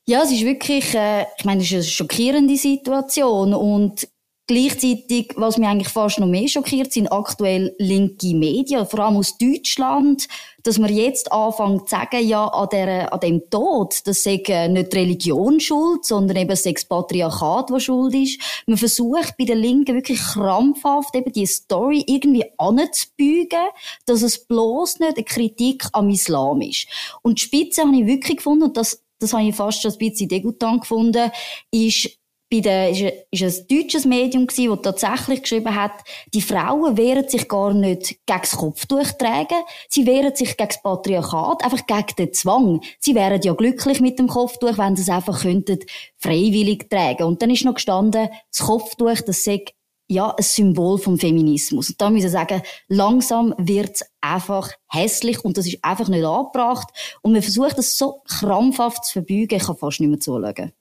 Ja, 0.08 0.24
es 0.24 0.32
ist 0.32 0.44
wirklich, 0.44 0.94
äh, 0.96 1.26
ich 1.38 1.46
meine, 1.46 1.62
es 1.62 1.68
ist 1.68 1.74
eine 1.74 1.84
schockierende 1.84 2.58
Situation 2.58 3.54
und 3.54 4.08
Gleichzeitig, 4.52 5.32
was 5.38 5.58
mich 5.58 5.66
eigentlich 5.66 5.88
fast 5.88 6.20
noch 6.20 6.28
mehr 6.28 6.46
schockiert, 6.46 6.92
sind 6.92 7.08
aktuell 7.08 7.74
linke 7.78 8.36
Medien, 8.36 8.86
vor 8.86 9.00
allem 9.00 9.16
aus 9.16 9.38
Deutschland, 9.38 10.28
dass 10.64 10.78
man 10.78 10.94
jetzt 10.94 11.32
anfängt 11.32 11.90
zu 11.90 11.96
sagen, 11.96 12.26
ja, 12.26 12.46
an, 12.46 12.70
der, 12.72 13.14
an 13.14 13.20
dem 13.20 13.50
Tod, 13.50 14.00
das 14.06 14.24
sei 14.24 14.42
äh, 14.48 14.68
nicht 14.68 14.94
die 14.94 14.98
Religion 14.98 15.60
schuld, 15.60 16.06
sondern 16.06 16.38
eben 16.38 16.50
das 16.50 16.64
Patriarchat, 16.86 17.70
das 17.70 17.84
schuld 17.84 18.14
ist. 18.14 18.40
Man 18.68 18.78
versucht 18.78 19.36
bei 19.38 19.46
den 19.46 19.60
Linken 19.60 19.96
wirklich 19.96 20.20
krampfhaft 20.20 21.16
eben 21.16 21.32
die 21.32 21.46
Story 21.46 22.04
irgendwie 22.08 22.46
anzubügen, 22.58 23.68
dass 24.06 24.22
es 24.22 24.46
bloß 24.46 25.00
nicht 25.00 25.18
eine 25.18 25.24
Kritik 25.24 25.86
am 25.94 26.10
Islam 26.10 26.62
ist. 26.62 26.88
Und 27.22 27.40
die 27.40 27.44
Spitze 27.44 27.82
habe 27.82 27.96
ich 27.96 28.06
wirklich 28.06 28.38
gefunden, 28.38 28.66
und 28.66 28.78
das, 28.78 29.04
das 29.20 29.34
habe 29.34 29.44
ich 29.44 29.56
fast 29.56 29.82
schon 29.82 29.92
ein 29.92 29.98
bisschen 29.98 30.30
degutant 30.30 30.82
gefunden, 30.82 31.32
ist 31.72 32.21
bei 32.52 32.60
der, 32.60 32.90
ist, 32.90 33.02
ist 33.32 33.44
ein 33.44 33.68
deutsches 33.70 34.06
Medium 34.06 34.46
gewesen, 34.46 34.78
das 34.84 35.00
tatsächlich 35.00 35.44
geschrieben 35.44 35.74
hat, 35.74 35.94
die 36.34 36.42
Frauen 36.42 36.98
wehren 36.98 37.28
sich 37.30 37.48
gar 37.48 37.74
nicht 37.74 38.10
gegen 38.26 38.42
das 38.42 38.58
Kopftuchtragen, 38.58 39.60
sie 39.88 40.06
wehren 40.06 40.36
sich 40.36 40.58
gegen 40.58 40.68
das 40.68 40.82
Patriarchat, 40.82 41.64
einfach 41.64 41.86
gegen 41.88 42.16
den 42.18 42.34
Zwang. 42.34 42.82
Sie 43.00 43.16
wären 43.16 43.42
ja 43.42 43.54
glücklich 43.54 44.02
mit 44.02 44.20
dem 44.20 44.28
Kopftuch, 44.28 44.78
wenn 44.78 44.98
sie 44.98 45.04
es 45.04 45.10
einfach 45.10 45.42
könnten 45.42 45.80
freiwillig 46.18 46.90
tragen. 46.90 47.24
Und 47.24 47.42
dann 47.42 47.52
ist 47.52 47.64
noch 47.64 47.76
gestanden, 47.76 48.28
das 48.52 48.66
Kopftuch, 48.66 49.22
das 49.26 49.46
sei 49.46 49.64
ja, 50.10 50.32
ein 50.32 50.44
Symbol 50.44 50.98
vom 50.98 51.18
Feminismus. 51.18 51.92
Und 51.92 52.02
da 52.02 52.10
muss 52.10 52.26
ich 52.26 52.32
sagen, 52.32 52.62
langsam 52.90 53.56
wird's 53.58 54.04
einfach 54.20 54.70
hässlich 54.90 55.46
und 55.46 55.58
das 55.58 55.68
ist 55.68 55.82
einfach 55.86 56.10
nicht 56.10 56.26
angebracht. 56.26 56.90
Und 57.22 57.32
man 57.32 57.42
versucht 57.42 57.78
das 57.78 57.98
so 57.98 58.22
krampfhaft 58.28 59.06
zu 59.06 59.14
verbeugen, 59.14 59.58
ich 59.58 59.64
kann 59.64 59.78
fast 59.78 60.02
nicht 60.02 60.10
mehr 60.10 60.20
zuschauen. 60.20 60.74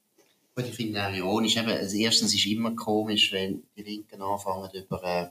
Gut, 0.55 0.67
ich 0.67 0.75
finde 0.75 1.07
auch 1.07 1.13
ironisch. 1.13 1.57
Eben, 1.57 1.69
also 1.69 1.97
erstens 1.97 2.35
ist 2.35 2.45
es 2.45 2.53
immer 2.53 2.75
komisch, 2.75 3.33
wenn 3.33 3.63
die 3.77 3.83
Linken 3.83 4.21
anfangen, 4.21 4.71
über 4.75 5.03
äh, 5.05 5.29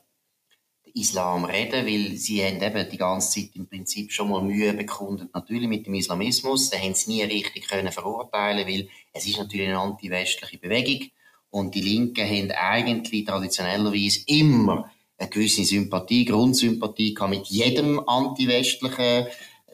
den 0.85 1.01
Islam 1.01 1.45
reden, 1.45 1.85
weil 1.85 2.15
sie 2.15 2.43
haben 2.43 2.61
eben 2.61 2.89
die 2.89 2.97
ganze 2.97 3.41
Zeit 3.41 3.55
im 3.55 3.67
Prinzip 3.67 4.11
schon 4.11 4.29
mal 4.29 4.41
Mühe 4.41 4.73
bekundet, 4.73 5.33
natürlich 5.33 5.67
mit 5.67 5.85
dem 5.85 5.95
Islamismus. 5.95 6.69
Da 6.69 6.77
haben 6.77 6.93
sie 6.95 7.11
nie 7.11 7.23
richtig 7.23 7.67
können 7.67 7.91
verurteilen, 7.91 8.67
weil 8.67 8.87
es 9.13 9.27
ist 9.27 9.37
natürlich 9.37 9.67
eine 9.67 9.79
anti-westliche 9.79 10.57
Bewegung. 10.57 11.09
Und 11.51 11.75
die 11.75 11.81
Linken 11.81 12.25
haben 12.25 12.51
eigentlich 12.51 13.25
traditionellerweise 13.25 14.21
immer 14.27 14.91
eine 15.17 15.29
gewisse 15.29 15.65
Sympathie, 15.65 16.25
Grundsympathie 16.25 17.15
mit 17.27 17.47
jedem 17.47 17.99
anti-westlichen 18.07 19.27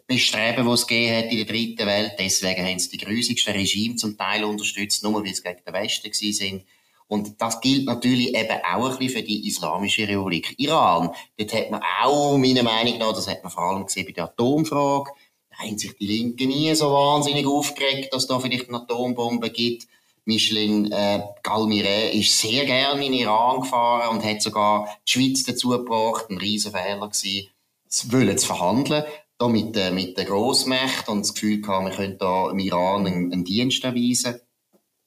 Bestreben, 0.07 0.67
das 0.67 0.81
es 0.81 0.87
gegeben 0.87 1.17
hat 1.17 1.31
in 1.31 1.37
der 1.37 1.45
dritten 1.45 1.87
Welt. 1.87 2.13
Deswegen 2.19 2.63
haben 2.63 2.77
sie 2.77 2.89
die 2.89 3.03
grusigsten 3.03 3.53
Regime 3.53 3.95
zum 3.95 4.17
Teil 4.17 4.43
unterstützt, 4.43 5.03
nur 5.03 5.23
weil 5.23 5.33
sie 5.33 5.41
gegen 5.41 5.63
den 5.65 5.73
Westen 5.73 6.13
sind. 6.13 6.65
Und 7.07 7.39
das 7.41 7.61
gilt 7.61 7.85
natürlich 7.85 8.35
eben 8.35 8.59
auch 8.63 8.91
ein 8.91 8.97
bisschen 8.97 9.17
für 9.17 9.23
die 9.23 9.47
Islamische 9.47 10.07
Republik 10.07 10.55
Iran. 10.57 11.11
Dort 11.37 11.53
hat 11.53 11.71
man 11.71 11.81
auch, 12.03 12.37
meiner 12.37 12.63
Meinung 12.63 12.97
nach, 12.97 13.13
das 13.13 13.27
hat 13.27 13.43
man 13.43 13.51
vor 13.51 13.63
allem 13.63 13.85
gesehen 13.85 14.05
bei 14.05 14.11
der 14.11 14.25
Atomfrage, 14.25 15.11
da 15.49 15.57
haben 15.63 15.77
sich 15.77 15.95
die 15.97 16.07
Linken 16.07 16.49
nie 16.49 16.73
so 16.75 16.91
wahnsinnig 16.91 17.45
aufgeregt, 17.45 18.13
dass 18.13 18.27
da 18.27 18.39
vielleicht 18.39 18.69
eine 18.69 18.79
Atombombe 18.79 19.49
gibt. 19.49 19.87
Micheline 20.25 20.89
äh, 20.91 21.21
Galmire 21.43 22.09
ist 22.09 22.37
sehr 22.39 22.65
gerne 22.65 23.05
in 23.05 23.13
Iran 23.13 23.61
gefahren 23.61 24.15
und 24.15 24.25
hat 24.25 24.41
sogar 24.41 24.89
die 25.07 25.11
Schweiz 25.11 25.43
dazu 25.43 25.69
gebracht, 25.69 26.29
ein 26.29 26.37
riesen 26.37 26.71
Fehler 26.71 27.07
gewesen, 27.07 27.47
zu 27.87 28.11
wollen 28.11 28.37
zu 28.37 28.47
verhandeln 28.47 29.03
da 29.37 29.47
mit, 29.47 29.75
äh, 29.75 29.91
mit 29.91 30.17
der 30.17 30.25
Grossmächte 30.25 31.11
und 31.11 31.21
das 31.21 31.33
Gefühl 31.33 31.61
gehabt, 31.61 31.85
wir 31.85 31.95
könnten 31.95 32.17
da 32.19 32.49
im 32.49 32.59
Iran 32.59 33.05
einen, 33.05 33.33
einen 33.33 33.43
Dienst 33.43 33.83
erweisen. 33.83 34.39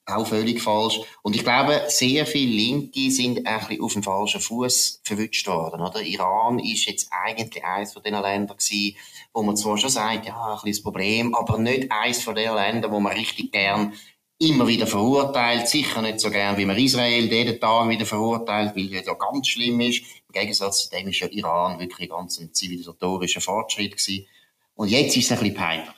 Auch 0.07 0.27
völlig 0.27 0.63
falsch. 0.63 1.01
Und 1.23 1.37
ich 1.37 1.45
glaube, 1.45 1.83
sehr 1.89 2.25
viele 2.25 2.51
Linke 2.51 3.11
sind 3.11 3.47
eigentlich 3.47 3.81
auf 3.83 3.93
dem 3.93 4.03
falschen 4.03 4.41
Fuß 4.41 5.03
verwünscht 5.05 5.47
worden, 5.47 5.83
oder? 5.83 6.01
Iran 6.01 6.59
ist 6.59 6.87
jetzt 6.87 7.11
eigentlich 7.11 7.63
eines 7.63 7.93
von 7.93 8.03
den 8.03 8.15
Ländern 8.15 8.57
gewesen, 8.57 8.97
wo 9.35 9.43
man 9.43 9.59
zwar 9.59 9.77
schon 9.77 9.91
sagt, 9.91 10.25
ja, 10.27 10.53
ein 10.55 10.59
kleines 10.61 10.83
Problem, 10.83 11.35
aber 11.35 11.59
nicht 11.59 11.93
eines 11.93 12.23
von 12.23 12.35
den 12.35 12.55
Ländern, 12.55 12.91
wo 12.91 13.01
man 13.01 13.13
richtig 13.13 13.53
gern 13.53 13.93
immer 14.39 14.67
wieder 14.67 14.87
verurteilt, 14.87 15.69
sicher 15.69 16.01
nicht 16.01 16.21
so 16.21 16.31
gern, 16.31 16.57
wie 16.57 16.65
man 16.65 16.79
Israel 16.79 17.31
jeden 17.31 17.61
Tag 17.61 17.89
wieder 17.89 18.07
verurteilt, 18.07 18.75
weil 18.77 18.95
es 18.95 19.07
ja 19.07 19.15
ganz 19.15 19.49
schlimm 19.49 19.81
ist. 19.81 20.05
Im 20.29 20.41
Gegensatz 20.41 20.85
zu 20.85 20.91
dem 20.91 21.09
ist 21.09 21.21
ja 21.21 21.29
Iran 21.29 21.79
wirklich 21.79 22.11
ganz 22.11 22.39
ein 22.39 22.53
zivilisatorischer 22.53 23.41
Fortschritt 23.41 23.97
gewesen. 23.97 24.27
Und 24.75 24.89
jetzt 24.91 25.17
ist 25.17 25.25
es 25.25 25.33
ein 25.33 25.39
bisschen 25.39 25.55
peinlich. 25.55 25.89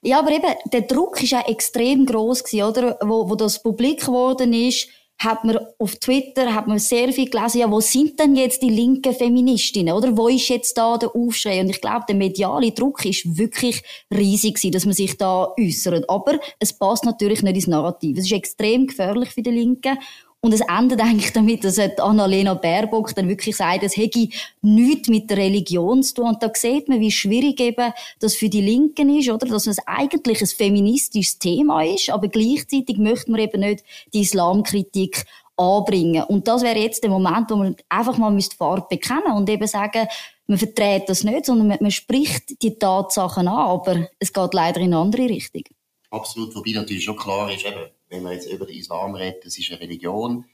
Ja, 0.00 0.20
aber 0.20 0.30
eben, 0.32 0.54
der 0.72 0.82
Druck 0.82 1.22
ist 1.22 1.32
ja 1.32 1.42
extrem 1.42 2.06
groß 2.06 2.44
gewesen, 2.44 2.62
oder? 2.62 2.98
Wo, 3.02 3.28
wo 3.28 3.34
das 3.34 3.62
publik 3.62 4.00
geworden 4.00 4.52
ist, 4.54 4.88
hat 5.18 5.44
man 5.44 5.58
auf 5.78 5.96
Twitter 5.96 6.54
hat 6.54 6.66
man 6.66 6.78
sehr 6.78 7.12
viel 7.12 7.30
gelesen, 7.30 7.58
ja, 7.60 7.70
wo 7.70 7.80
sind 7.80 8.18
denn 8.18 8.34
jetzt 8.34 8.62
die 8.62 8.70
linken 8.70 9.14
Feministinnen, 9.14 9.94
oder? 9.94 10.16
Wo 10.16 10.28
ist 10.28 10.48
jetzt 10.48 10.76
da 10.76 10.98
der 10.98 11.14
Aufschrei? 11.14 11.60
Und 11.60 11.70
ich 11.70 11.80
glaube, 11.80 12.04
der 12.08 12.16
mediale 12.16 12.72
Druck 12.72 13.04
ist 13.04 13.36
wirklich 13.36 13.82
riesig 14.12 14.56
gewesen, 14.56 14.72
dass 14.72 14.84
man 14.84 14.94
sich 14.94 15.16
da 15.16 15.54
äußert. 15.58 16.08
Aber 16.10 16.38
es 16.58 16.72
passt 16.72 17.04
natürlich 17.04 17.42
nicht 17.42 17.56
ins 17.56 17.66
Narrativ. 17.66 18.18
Es 18.18 18.24
ist 18.26 18.32
extrem 18.32 18.86
gefährlich 18.86 19.30
für 19.30 19.42
die 19.42 19.50
Linken. 19.50 19.98
Und 20.44 20.52
es 20.52 20.60
endet 20.60 21.00
eigentlich 21.00 21.32
damit, 21.32 21.64
dass 21.64 21.78
Annalena 21.78 22.52
Baerbock 22.52 23.14
dann 23.14 23.30
wirklich 23.30 23.56
sagt, 23.56 23.82
es 23.82 23.96
hätte 23.96 24.28
nichts 24.60 25.08
mit 25.08 25.30
der 25.30 25.38
Religion 25.38 26.02
zu 26.02 26.16
tun. 26.16 26.26
Und 26.26 26.42
da 26.42 26.50
sieht 26.52 26.86
man, 26.86 27.00
wie 27.00 27.10
schwierig 27.10 27.58
eben 27.60 27.94
das 28.18 28.34
für 28.34 28.50
die 28.50 28.60
Linken 28.60 29.08
ist, 29.18 29.30
oder? 29.30 29.46
Dass 29.46 29.66
es 29.66 29.78
eigentlich 29.86 30.42
ein 30.42 30.46
feministisches 30.46 31.38
Thema 31.38 31.82
ist, 31.82 32.10
aber 32.10 32.28
gleichzeitig 32.28 32.98
möchte 32.98 33.30
man 33.30 33.40
eben 33.40 33.60
nicht 33.60 33.84
die 34.12 34.20
Islamkritik 34.20 35.24
anbringen. 35.56 36.24
Und 36.24 36.46
das 36.46 36.60
wäre 36.60 36.78
jetzt 36.78 37.02
der 37.02 37.08
Moment, 37.08 37.50
wo 37.50 37.56
man 37.56 37.76
einfach 37.88 38.18
mal 38.18 38.36
die 38.36 38.44
Farbe 38.54 38.86
bekennen 38.90 39.32
und 39.34 39.48
eben 39.48 39.66
sagen, 39.66 40.06
man 40.46 40.58
verträgt 40.58 41.08
das 41.08 41.24
nicht, 41.24 41.46
sondern 41.46 41.68
man, 41.68 41.78
man 41.80 41.90
spricht 41.90 42.60
die 42.60 42.78
Tatsachen 42.78 43.48
an, 43.48 43.54
aber 43.54 44.08
es 44.18 44.30
geht 44.30 44.52
leider 44.52 44.80
in 44.80 44.92
eine 44.92 44.98
andere 44.98 45.22
Richtung. 45.22 45.62
Absolut, 46.10 46.54
wobei 46.54 46.72
natürlich 46.72 47.04
schon 47.04 47.16
klar 47.16 47.50
ist, 47.50 47.64
eben, 47.64 47.80
wenn 48.14 48.22
man 48.22 48.32
jetzt 48.32 48.50
über 48.50 48.66
den 48.66 48.76
Islam 48.76 49.14
redet, 49.14 49.44
das 49.44 49.58
ist 49.58 49.70
eine 49.70 49.80
Religion, 49.80 50.44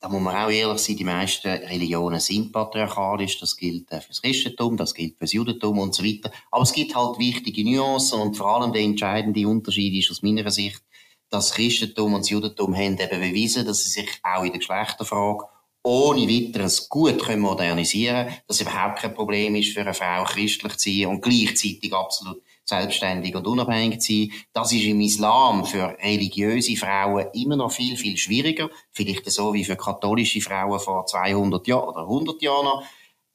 da 0.00 0.08
muss 0.08 0.20
man 0.20 0.36
auch 0.36 0.50
ehrlich 0.50 0.78
sein, 0.80 0.96
die 0.96 1.04
meisten 1.04 1.48
Religionen 1.48 2.20
sind 2.20 2.52
patriarchalisch, 2.52 3.40
das 3.40 3.56
gilt 3.56 3.88
für 3.88 4.02
das 4.06 4.20
Christentum, 4.20 4.76
das 4.76 4.94
gilt 4.94 5.14
für 5.14 5.24
das 5.24 5.32
Judentum 5.32 5.78
und 5.78 5.94
so 5.94 6.04
weiter. 6.04 6.30
Aber 6.50 6.62
es 6.62 6.72
gibt 6.72 6.94
halt 6.94 7.18
wichtige 7.18 7.64
Nuancen 7.64 8.20
und 8.20 8.36
vor 8.36 8.48
allem 8.48 8.72
der 8.72 8.82
entscheidende 8.82 9.48
Unterschied 9.48 9.94
ist 9.94 10.10
aus 10.10 10.22
meiner 10.22 10.50
Sicht, 10.50 10.82
dass 11.30 11.48
das 11.48 11.56
Christentum 11.56 12.12
und 12.14 12.20
das 12.20 12.28
Judentum 12.28 12.76
haben 12.76 12.98
eben 12.98 13.20
bewiesen, 13.20 13.64
dass 13.64 13.82
sie 13.82 13.90
sich 13.90 14.10
auch 14.22 14.44
in 14.44 14.50
der 14.50 14.58
Geschlechterfrage 14.58 15.46
ohne 15.82 16.28
weiteres 16.28 16.88
gut 16.88 17.26
modernisieren 17.36 18.26
können, 18.26 18.36
dass 18.46 18.56
es 18.56 18.62
überhaupt 18.62 18.98
kein 19.00 19.14
Problem 19.14 19.54
ist 19.54 19.72
für 19.72 19.80
eine 19.80 19.94
Frau, 19.94 20.24
christlich 20.24 20.76
zu 20.76 20.90
sein 20.90 21.06
und 21.06 21.22
gleichzeitig 21.22 21.92
absolut 21.94 22.42
selbstständig 22.64 23.34
und 23.34 23.46
unabhängig 23.46 24.00
zu 24.00 24.12
sein. 24.12 24.30
Das 24.52 24.72
ist 24.72 24.84
im 24.84 25.00
Islam 25.00 25.64
für 25.64 25.96
religiöse 26.02 26.76
Frauen 26.76 27.26
immer 27.34 27.56
noch 27.56 27.72
viel, 27.72 27.96
viel 27.96 28.16
schwieriger. 28.16 28.70
Vielleicht 28.92 29.30
so 29.30 29.52
wie 29.52 29.64
für 29.64 29.76
katholische 29.76 30.40
Frauen 30.40 30.80
vor 30.80 31.06
200 31.06 31.66
Jahren 31.66 31.88
oder 31.88 32.00
100 32.02 32.42
Jahren 32.42 32.84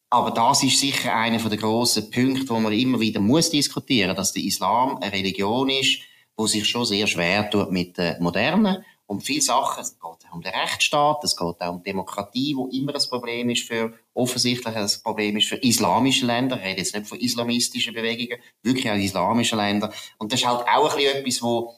Aber 0.09 0.31
das 0.31 0.63
ist 0.63 0.79
sicher 0.79 1.15
einer 1.15 1.37
der 1.37 1.57
grossen 1.57 2.09
Punkte, 2.09 2.49
wo 2.49 2.59
man 2.59 2.73
immer 2.73 2.99
wieder 2.99 3.19
muss 3.19 3.51
diskutieren, 3.51 4.15
dass 4.15 4.33
der 4.33 4.43
Islam 4.43 4.97
eine 4.97 5.13
Religion 5.13 5.69
ist, 5.69 5.99
wo 6.35 6.47
sich 6.47 6.67
schon 6.67 6.85
sehr 6.85 7.05
schwer 7.05 7.49
tut 7.49 7.71
mit 7.71 7.97
der 7.97 8.19
modernen 8.19 8.83
um 9.09 9.21
viele 9.21 9.41
Sachen. 9.41 9.81
Es 9.81 9.99
geht 9.99 10.31
um 10.31 10.41
den 10.41 10.53
Rechtsstaat, 10.53 11.23
es 11.23 11.35
geht 11.35 11.61
auch 11.61 11.73
um 11.73 11.83
Demokratie, 11.83 12.55
wo 12.55 12.67
immer 12.67 12.93
ein 12.93 13.09
Problem 13.09 13.49
ist 13.49 13.67
für, 13.67 13.93
offensichtlich 14.13 14.75
ein 14.75 14.89
Problem 15.03 15.35
ist 15.37 15.49
für 15.49 15.55
islamische 15.55 16.27
Länder. 16.27 16.57
Ich 16.57 16.63
rede 16.63 16.79
jetzt 16.79 16.93
nicht 16.93 17.07
von 17.07 17.19
islamistischen 17.19 17.95
Bewegungen, 17.95 18.39
wirklich 18.61 18.89
auch 18.89 18.95
islamische 18.95 19.55
Länder. 19.55 19.91
Und 20.19 20.31
das 20.31 20.41
ist 20.41 20.47
halt 20.47 20.67
auch 20.67 20.91
ein 20.91 20.95
bisschen 20.95 21.17
etwas, 21.17 21.41
wo 21.41 21.73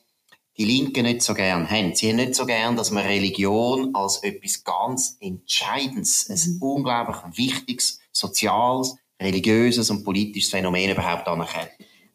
die 0.57 0.65
Linken 0.65 1.03
nicht 1.03 1.21
so 1.21 1.33
gern 1.33 1.69
haben. 1.69 1.95
Sie 1.95 2.09
haben 2.09 2.17
nicht 2.17 2.35
so 2.35 2.45
gern, 2.45 2.75
dass 2.75 2.91
man 2.91 3.05
Religion 3.05 3.95
als 3.95 4.17
etwas 4.23 4.65
ganz 4.65 5.15
Entscheidendes, 5.21 6.29
ein 6.29 6.55
mhm. 6.55 6.61
unglaublich 6.61 7.37
wichtiges, 7.37 8.01
soziales, 8.11 8.97
religiöses 9.21 9.89
und 9.89 10.03
politisches 10.03 10.51
Phänomen 10.51 10.89
überhaupt 10.89 11.29
anerkennt. 11.29 11.71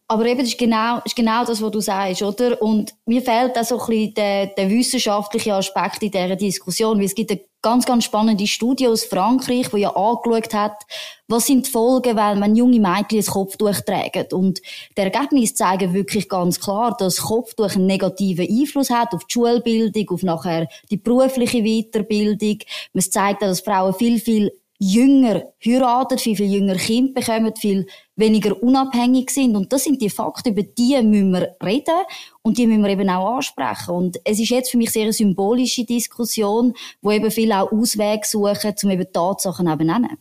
Aber 0.08 0.24
eben, 0.26 0.38
das 0.38 0.50
ist 0.50 0.58
genau, 0.58 1.00
ist 1.04 1.16
genau 1.16 1.44
das, 1.44 1.60
was 1.60 1.70
du 1.72 1.80
sagst, 1.80 2.22
oder? 2.22 2.62
Und 2.62 2.94
mir 3.06 3.22
fehlt 3.22 3.58
auch 3.58 3.64
so 3.64 3.80
ein 3.80 3.86
bisschen 3.86 4.14
der, 4.14 4.46
der 4.46 4.70
wissenschaftliche 4.70 5.54
Aspekt 5.54 6.02
in 6.02 6.12
dieser 6.12 6.36
Diskussion, 6.36 6.98
weil 6.98 7.06
es 7.06 7.14
gibt 7.14 7.32
eine 7.32 7.40
ganz, 7.60 7.84
ganz 7.84 8.04
spannende 8.04 8.46
Studie 8.46 8.86
aus 8.86 9.04
Frankreich, 9.04 9.70
die 9.70 9.78
ja 9.78 9.96
angeschaut 9.96 10.54
hat, 10.54 10.84
was 11.26 11.46
sind 11.46 11.66
die 11.66 11.70
Folgen, 11.70 12.16
wenn 12.16 12.38
man 12.38 12.54
junge 12.54 12.78
Mädchen 12.78 13.18
das 13.18 13.26
Kopftuch 13.26 13.80
tragen. 13.80 14.26
Und 14.30 14.60
die 14.96 15.00
Ergebnisse 15.00 15.54
zeigen 15.54 15.92
wirklich 15.92 16.28
ganz 16.28 16.60
klar, 16.60 16.94
dass 16.96 17.16
das 17.16 17.24
Kopftuch 17.24 17.74
einen 17.74 17.86
negativen 17.86 18.46
Einfluss 18.48 18.90
hat 18.90 19.12
auf 19.12 19.24
die 19.24 19.32
Schulbildung, 19.32 20.08
auf 20.10 20.22
nachher 20.22 20.68
die 20.88 20.98
berufliche 20.98 21.64
Weiterbildung. 21.64 22.58
Man 22.92 23.02
zeigt 23.02 23.42
auch, 23.42 23.48
dass 23.48 23.60
Frauen 23.62 23.94
viel, 23.94 24.20
viel 24.20 24.52
jünger 24.78 25.42
heiraten, 25.64 26.18
viel, 26.18 26.36
viel 26.36 26.52
jünger 26.52 26.76
Kinder 26.76 27.20
bekommen, 27.20 27.54
viel 27.56 27.86
weniger 28.16 28.62
unabhängig 28.62 29.30
sind. 29.30 29.56
Und 29.56 29.72
das 29.72 29.84
sind 29.84 30.00
die 30.00 30.10
Fakten, 30.10 30.50
über 30.52 30.62
die 30.62 31.00
müssen 31.02 31.32
wir 31.32 31.56
reden 31.62 32.02
und 32.42 32.58
die 32.58 32.66
müssen 32.66 32.82
wir 32.82 32.90
eben 32.90 33.08
auch 33.10 33.36
ansprechen. 33.36 33.90
Und 33.90 34.18
es 34.24 34.38
ist 34.38 34.50
jetzt 34.50 34.70
für 34.70 34.78
mich 34.78 34.90
sehr 34.90 35.04
eine 35.04 35.12
symbolische 35.12 35.84
Diskussion, 35.84 36.74
wo 37.02 37.10
eben 37.10 37.30
viele 37.30 37.60
auch 37.60 37.72
Auswege 37.72 38.26
suchen, 38.26 38.74
um 38.82 38.90
eben 38.90 39.12
Tatsachen 39.12 39.68
eben 39.68 39.86
nennen. 39.86 40.18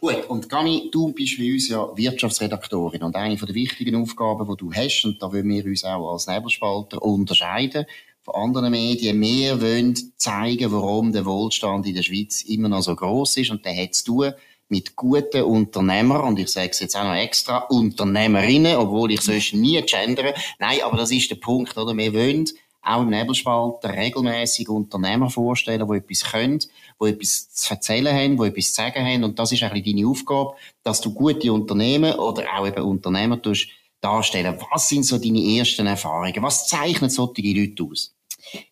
Gut, 0.00 0.30
und 0.30 0.48
Gani, 0.48 0.88
du 0.90 1.12
bist 1.12 1.34
für 1.34 1.52
uns 1.52 1.68
ja 1.68 1.86
Wirtschaftsredaktorin 1.94 3.02
und 3.02 3.16
eine 3.16 3.36
der 3.36 3.54
wichtigen 3.54 3.96
Aufgaben, 3.96 4.48
die 4.48 4.56
du 4.56 4.72
hast, 4.72 5.04
und 5.04 5.22
da 5.22 5.30
wollen 5.30 5.46
wir 5.50 5.66
uns 5.66 5.84
auch 5.84 6.12
als 6.12 6.26
Nebelspalter 6.26 7.02
unterscheiden, 7.02 7.84
von 8.22 8.34
anderen 8.34 8.70
Medien. 8.70 9.20
Wir 9.20 9.60
wollen 9.60 9.94
zeigen, 10.16 10.72
warum 10.72 11.12
der 11.12 11.24
Wohlstand 11.24 11.86
in 11.86 11.94
der 11.94 12.02
Schweiz 12.02 12.42
immer 12.42 12.68
noch 12.68 12.82
so 12.82 12.94
groß 12.94 13.38
ist 13.38 13.50
und 13.50 13.64
der 13.64 13.76
hat 13.76 13.94
zu 13.94 14.04
tun 14.04 14.32
mit 14.68 14.94
guten 14.94 15.42
Unternehmern, 15.42 16.20
und 16.20 16.38
ich 16.38 16.48
sage 16.48 16.70
es 16.70 16.78
jetzt 16.78 16.96
auch 16.96 17.02
noch 17.02 17.16
extra, 17.16 17.58
Unternehmerinnen, 17.70 18.76
obwohl 18.76 19.10
ich 19.10 19.20
sonst 19.20 19.52
nie 19.52 19.82
gendere. 19.82 20.32
Nein, 20.60 20.78
aber 20.84 20.96
das 20.96 21.10
ist 21.10 21.28
der 21.28 21.36
Punkt, 21.36 21.76
oder? 21.76 21.96
Wir 21.96 22.14
wollen 22.14 22.44
auch 22.82 23.02
im 23.02 23.10
Nebelspalter 23.10 23.92
regelmäßig 23.92 24.68
Unternehmer 24.68 25.28
vorstellen, 25.28 25.86
die 25.88 25.96
etwas 25.96 26.30
können, 26.30 26.60
die 27.02 27.08
etwas 27.08 27.52
zu 27.52 27.74
erzählen 27.74 28.14
haben, 28.14 28.36
die 28.38 28.46
etwas 28.46 28.68
zu 28.68 28.74
sagen 28.74 29.04
haben. 29.04 29.24
Und 29.24 29.38
das 29.38 29.52
ist 29.52 29.62
eigentlich 29.62 29.84
deine 29.84 30.08
Aufgabe, 30.08 30.54
dass 30.82 31.00
du 31.00 31.12
gute 31.12 31.52
Unternehmen 31.52 32.14
oder 32.14 32.44
auch 32.56 32.66
eben 32.66 32.82
Unternehmer 32.82 33.42
tust, 33.42 33.68
darstellen. 34.00 34.58
Was 34.70 34.88
sind 34.88 35.04
so 35.04 35.18
deine 35.18 35.58
ersten 35.58 35.86
Erfahrungen? 35.86 36.42
Was 36.42 36.66
zeichnet 36.68 37.12
solche 37.12 37.42
Leute 37.42 37.84
aus? 37.84 38.14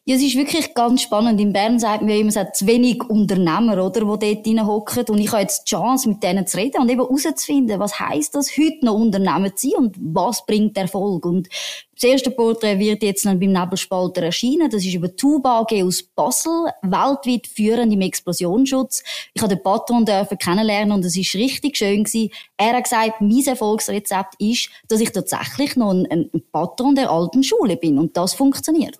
Ja, 0.04 0.16
es 0.16 0.22
ist 0.22 0.36
wirklich 0.36 0.74
ganz 0.74 1.02
spannend. 1.02 1.40
In 1.40 1.52
Bern 1.52 1.76
man 1.76 2.08
ja 2.08 2.16
immer, 2.16 2.30
es 2.30 2.36
hat 2.36 2.56
zu 2.56 2.66
wenig 2.66 3.02
Unternehmer, 3.04 3.84
oder, 3.84 4.16
die 4.16 4.44
dort 4.54 4.66
hocken. 4.66 5.04
Und 5.08 5.18
ich 5.18 5.30
habe 5.30 5.42
jetzt 5.42 5.64
die 5.64 5.70
Chance, 5.70 6.08
mit 6.08 6.22
denen 6.22 6.46
zu 6.46 6.56
reden 6.56 6.80
und 6.80 6.90
eben 6.90 7.02
herauszufinden, 7.02 7.78
was 7.78 8.00
heisst 8.00 8.34
das, 8.34 8.56
heute 8.56 8.84
noch 8.84 8.94
Unternehmer 8.94 9.54
zu 9.54 9.68
sein 9.68 9.78
und 9.78 9.96
was 9.98 10.46
bringt 10.46 10.76
Erfolg. 10.76 11.26
Und 11.26 11.48
das 12.00 12.10
erste 12.10 12.30
Porträt 12.30 12.78
wird 12.78 13.02
jetzt 13.02 13.26
dann 13.26 13.40
beim 13.40 13.52
Nebelspalter 13.52 14.22
erscheinen. 14.22 14.70
Das 14.70 14.84
ist 14.84 14.94
über 14.94 15.14
Tuba 15.14 15.60
AG 15.60 15.82
aus 15.82 16.02
Basel, 16.02 16.70
weltweit 16.82 17.46
führend 17.46 17.92
im 17.92 18.00
Explosionsschutz. 18.00 19.02
Ich 19.34 19.42
habe 19.42 19.56
den 19.56 19.62
Patron 19.62 20.04
dürfen 20.04 20.38
kennenlernen 20.38 20.92
und 20.92 21.04
es 21.04 21.16
ist 21.16 21.34
richtig 21.34 21.76
schön 21.76 22.04
gewesen. 22.04 22.30
Er 22.56 22.74
hat 22.74 22.84
gesagt, 22.84 23.20
mein 23.20 23.44
Erfolgsrezept 23.44 24.36
ist, 24.38 24.70
dass 24.86 25.00
ich 25.00 25.10
tatsächlich 25.10 25.76
noch 25.76 25.90
ein 25.90 26.30
Patron 26.52 26.94
der 26.94 27.10
alten 27.10 27.42
Schule 27.42 27.76
bin 27.76 27.98
und 27.98 28.16
das 28.16 28.32
funktioniert. 28.32 28.98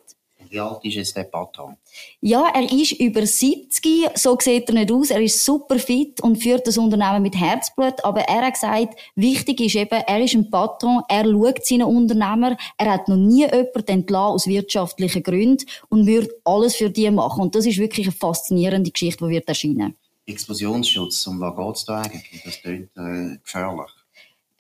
Wie 0.50 0.61
alt 0.61 0.85
ist 0.85 0.95
jetzt 0.95 1.17
der 1.17 1.25
Patron? 1.25 1.76
Ja, 2.21 2.49
er 2.55 2.71
ist 2.71 2.93
über 2.93 3.26
70, 3.26 4.11
so 4.14 4.37
sieht 4.40 4.69
er 4.69 4.75
nicht 4.75 4.93
aus. 4.93 5.11
Er 5.11 5.21
ist 5.21 5.45
super 5.45 5.78
fit 5.78 6.21
und 6.21 6.43
führt 6.43 6.67
das 6.67 6.78
Unternehmen 6.78 7.23
mit 7.23 7.37
Herzblut. 7.37 8.05
Aber 8.05 8.21
er 8.23 8.47
hat 8.47 8.55
gesagt, 8.55 8.99
wichtig 9.14 9.61
ist 9.61 9.76
eben, 9.76 10.02
er 10.07 10.21
ist 10.21 10.35
ein 10.35 10.50
Patron, 10.50 11.02
er 11.09 11.25
schaut 11.25 11.67
seine 11.67 11.87
Unternehmer, 11.87 12.57
er 12.76 12.93
hat 12.93 13.09
noch 13.09 13.17
nie 13.17 13.47
jemanden 13.47 13.88
entlassen 13.88 14.35
aus 14.35 14.47
wirtschaftlichen 14.47 15.23
Gründen 15.23 15.67
und 15.88 16.07
würde 16.07 16.31
alles 16.45 16.76
für 16.76 16.90
die 16.90 17.11
machen. 17.11 17.43
Und 17.43 17.55
das 17.55 17.67
ist 17.67 17.78
wirklich 17.78 18.07
eine 18.07 18.17
faszinierende 18.17 18.90
Geschichte, 18.90 19.25
die 19.26 19.31
wird 19.31 19.49
erscheinen. 19.49 19.97
Explosionsschutz, 20.26 21.26
um 21.26 21.40
was 21.40 21.57
geht 21.57 21.76
es 21.76 21.85
da 21.85 22.00
eigentlich? 22.02 22.43
Das 22.45 22.61
klingt 22.61 22.90
äh, 22.97 23.38
gefährlich 23.43 23.98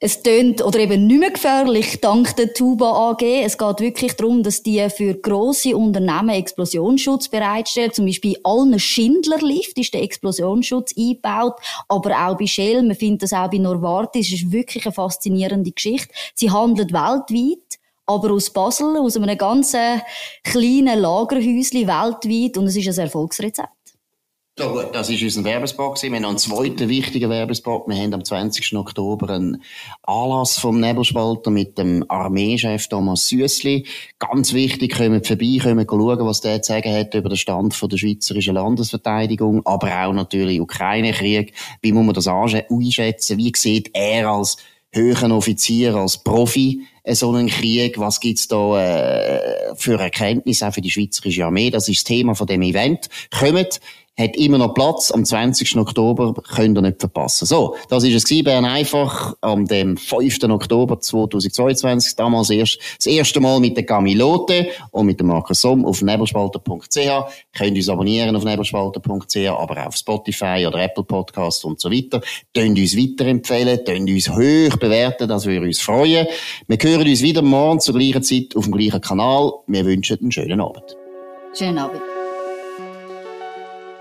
es 0.00 0.22
tönt 0.22 0.62
oder 0.62 0.78
eben 0.78 1.08
nicht 1.08 1.18
mehr 1.18 1.30
gefährlich 1.32 2.00
dank 2.00 2.36
der 2.36 2.54
Tuba 2.54 3.10
AG. 3.10 3.22
Es 3.22 3.58
geht 3.58 3.80
wirklich 3.80 4.14
darum, 4.14 4.44
dass 4.44 4.62
die 4.62 4.88
für 4.90 5.14
große 5.14 5.76
Unternehmen 5.76 6.28
Explosionsschutz 6.28 7.28
bereitstellen. 7.28 7.92
Zum 7.92 8.06
Beispiel 8.06 8.34
bei 8.34 8.40
allen 8.48 8.78
Schindlerlift 8.78 9.76
ist 9.76 9.92
der 9.94 10.02
Explosionsschutz 10.02 10.94
eingebaut, 10.96 11.56
aber 11.88 12.28
auch 12.28 12.36
bei 12.38 12.46
Shell. 12.46 12.82
Man 12.84 12.94
findet 12.94 13.24
das 13.24 13.32
auch 13.32 13.50
bei 13.50 13.58
Norvartis. 13.58 14.28
Es 14.28 14.34
ist 14.34 14.52
wirklich 14.52 14.86
eine 14.86 14.92
faszinierende 14.92 15.72
Geschichte. 15.72 16.14
Sie 16.34 16.50
handelt 16.50 16.92
weltweit 16.92 17.78
aber 18.06 18.30
aus 18.30 18.48
Basel, 18.48 18.96
aus 18.96 19.18
einem 19.18 19.36
ganz 19.36 19.76
kleinen 20.42 20.98
Lagerhäuschen 20.98 21.86
weltweit 21.86 22.56
und 22.56 22.66
es 22.66 22.76
ist 22.76 22.88
ein 22.88 23.04
Erfolgsrezept. 23.04 23.77
Das 24.58 25.08
ist 25.08 25.22
unser 25.22 25.44
Werbespot. 25.44 26.02
Wir 26.02 26.10
haben 26.10 26.24
einen 26.24 26.36
zweiten 26.36 26.88
wichtigen 26.88 27.30
Werbespot. 27.30 27.86
Wir 27.86 27.94
haben 27.94 28.12
am 28.12 28.24
20. 28.24 28.74
Oktober 28.74 29.30
einen 29.30 29.62
Anlass 30.02 30.58
vom 30.58 30.80
Nebelspalter 30.80 31.52
mit 31.52 31.78
dem 31.78 32.04
Armeechef 32.08 32.88
Thomas 32.88 33.28
Süssli. 33.28 33.86
Ganz 34.18 34.52
wichtig, 34.54 34.96
kommen 34.96 35.22
vorbei, 35.22 35.58
können 35.62 35.86
schauen, 35.88 36.26
was 36.26 36.40
der 36.40 36.60
zu 36.60 36.72
sagen 36.72 36.92
hat 36.92 37.14
über 37.14 37.28
den 37.28 37.38
Stand 37.38 37.80
der 37.80 37.96
schweizerischen 37.96 38.54
Landesverteidigung, 38.54 39.64
aber 39.64 40.04
auch 40.04 40.12
natürlich 40.12 40.60
Ukraine-Krieg. 40.60 41.52
Wie 41.80 41.92
muss 41.92 42.06
man 42.06 42.14
das 42.14 42.26
einschätzen? 42.26 43.38
Wie 43.38 43.52
sieht 43.54 43.90
er 43.94 44.28
als 44.28 44.56
höheren 44.90 45.30
Offizier, 45.30 45.94
als 45.94 46.18
Profi 46.18 46.82
so 47.06 47.30
einen 47.30 47.46
Krieg? 47.46 47.96
Was 48.00 48.18
gibt's 48.18 48.48
da 48.48 48.80
äh, 48.80 49.74
für 49.76 50.00
Erkenntnisse 50.00 50.66
auch 50.66 50.74
für 50.74 50.80
die 50.80 50.90
schweizerische 50.90 51.44
Armee? 51.44 51.70
Das 51.70 51.88
ist 51.88 51.98
das 51.98 52.04
Thema 52.04 52.34
von 52.34 52.48
dem 52.48 52.62
Event. 52.62 53.08
Kommt, 53.30 53.80
hat 54.18 54.36
immer 54.36 54.58
noch 54.58 54.74
Platz. 54.74 55.10
Am 55.10 55.24
20. 55.24 55.76
Oktober 55.76 56.34
könnt 56.54 56.76
ihr 56.76 56.82
nicht 56.82 57.00
verpassen. 57.00 57.46
So, 57.46 57.76
das 57.88 58.04
ist 58.04 58.14
es 58.14 58.24
gewesen, 58.24 58.44
Bern 58.44 58.64
einfach 58.64 59.34
am 59.40 59.66
dem 59.66 59.96
5. 59.96 60.42
Oktober 60.44 61.00
2022. 61.00 62.16
Damals 62.16 62.50
erst 62.50 62.78
das 62.96 63.06
erste 63.06 63.40
Mal 63.40 63.60
mit 63.60 63.76
der 63.76 63.86
Camilote 63.86 64.68
und 64.90 65.06
mit 65.06 65.20
dem 65.20 65.28
Markus 65.28 65.60
Somm 65.60 65.84
auf 65.84 66.02
nebelspalter.ch. 66.02 66.96
Könnt 67.56 67.76
uns 67.76 67.88
abonnieren 67.88 68.34
auf 68.34 68.44
nebelspalter.ch, 68.44 69.36
aber 69.48 69.82
auch 69.82 69.86
auf 69.86 69.96
Spotify 69.96 70.64
oder 70.66 70.82
Apple 70.82 71.04
Podcast 71.04 71.64
und 71.64 71.80
so 71.80 71.90
weiter. 71.90 72.20
Könnt 72.54 72.78
uns 72.78 72.96
weiterempfehlen, 72.96 73.80
könnt 73.84 74.10
uns 74.10 74.28
hoch 74.28 74.76
bewerten, 74.78 75.28
das 75.28 75.46
würde 75.46 75.66
uns 75.66 75.80
freuen. 75.80 76.26
Wir 76.66 76.78
hören 76.80 77.08
uns 77.08 77.22
wieder 77.22 77.42
morgen 77.42 77.80
zur 77.80 77.94
gleichen 77.94 78.22
Zeit 78.22 78.56
auf 78.56 78.64
dem 78.64 78.72
gleichen 78.72 79.00
Kanal. 79.00 79.52
Wir 79.66 79.84
wünschen 79.84 80.18
einen 80.20 80.32
schönen 80.32 80.60
Abend. 80.60 80.96
Schönen 81.54 81.78
Abend. 81.78 82.17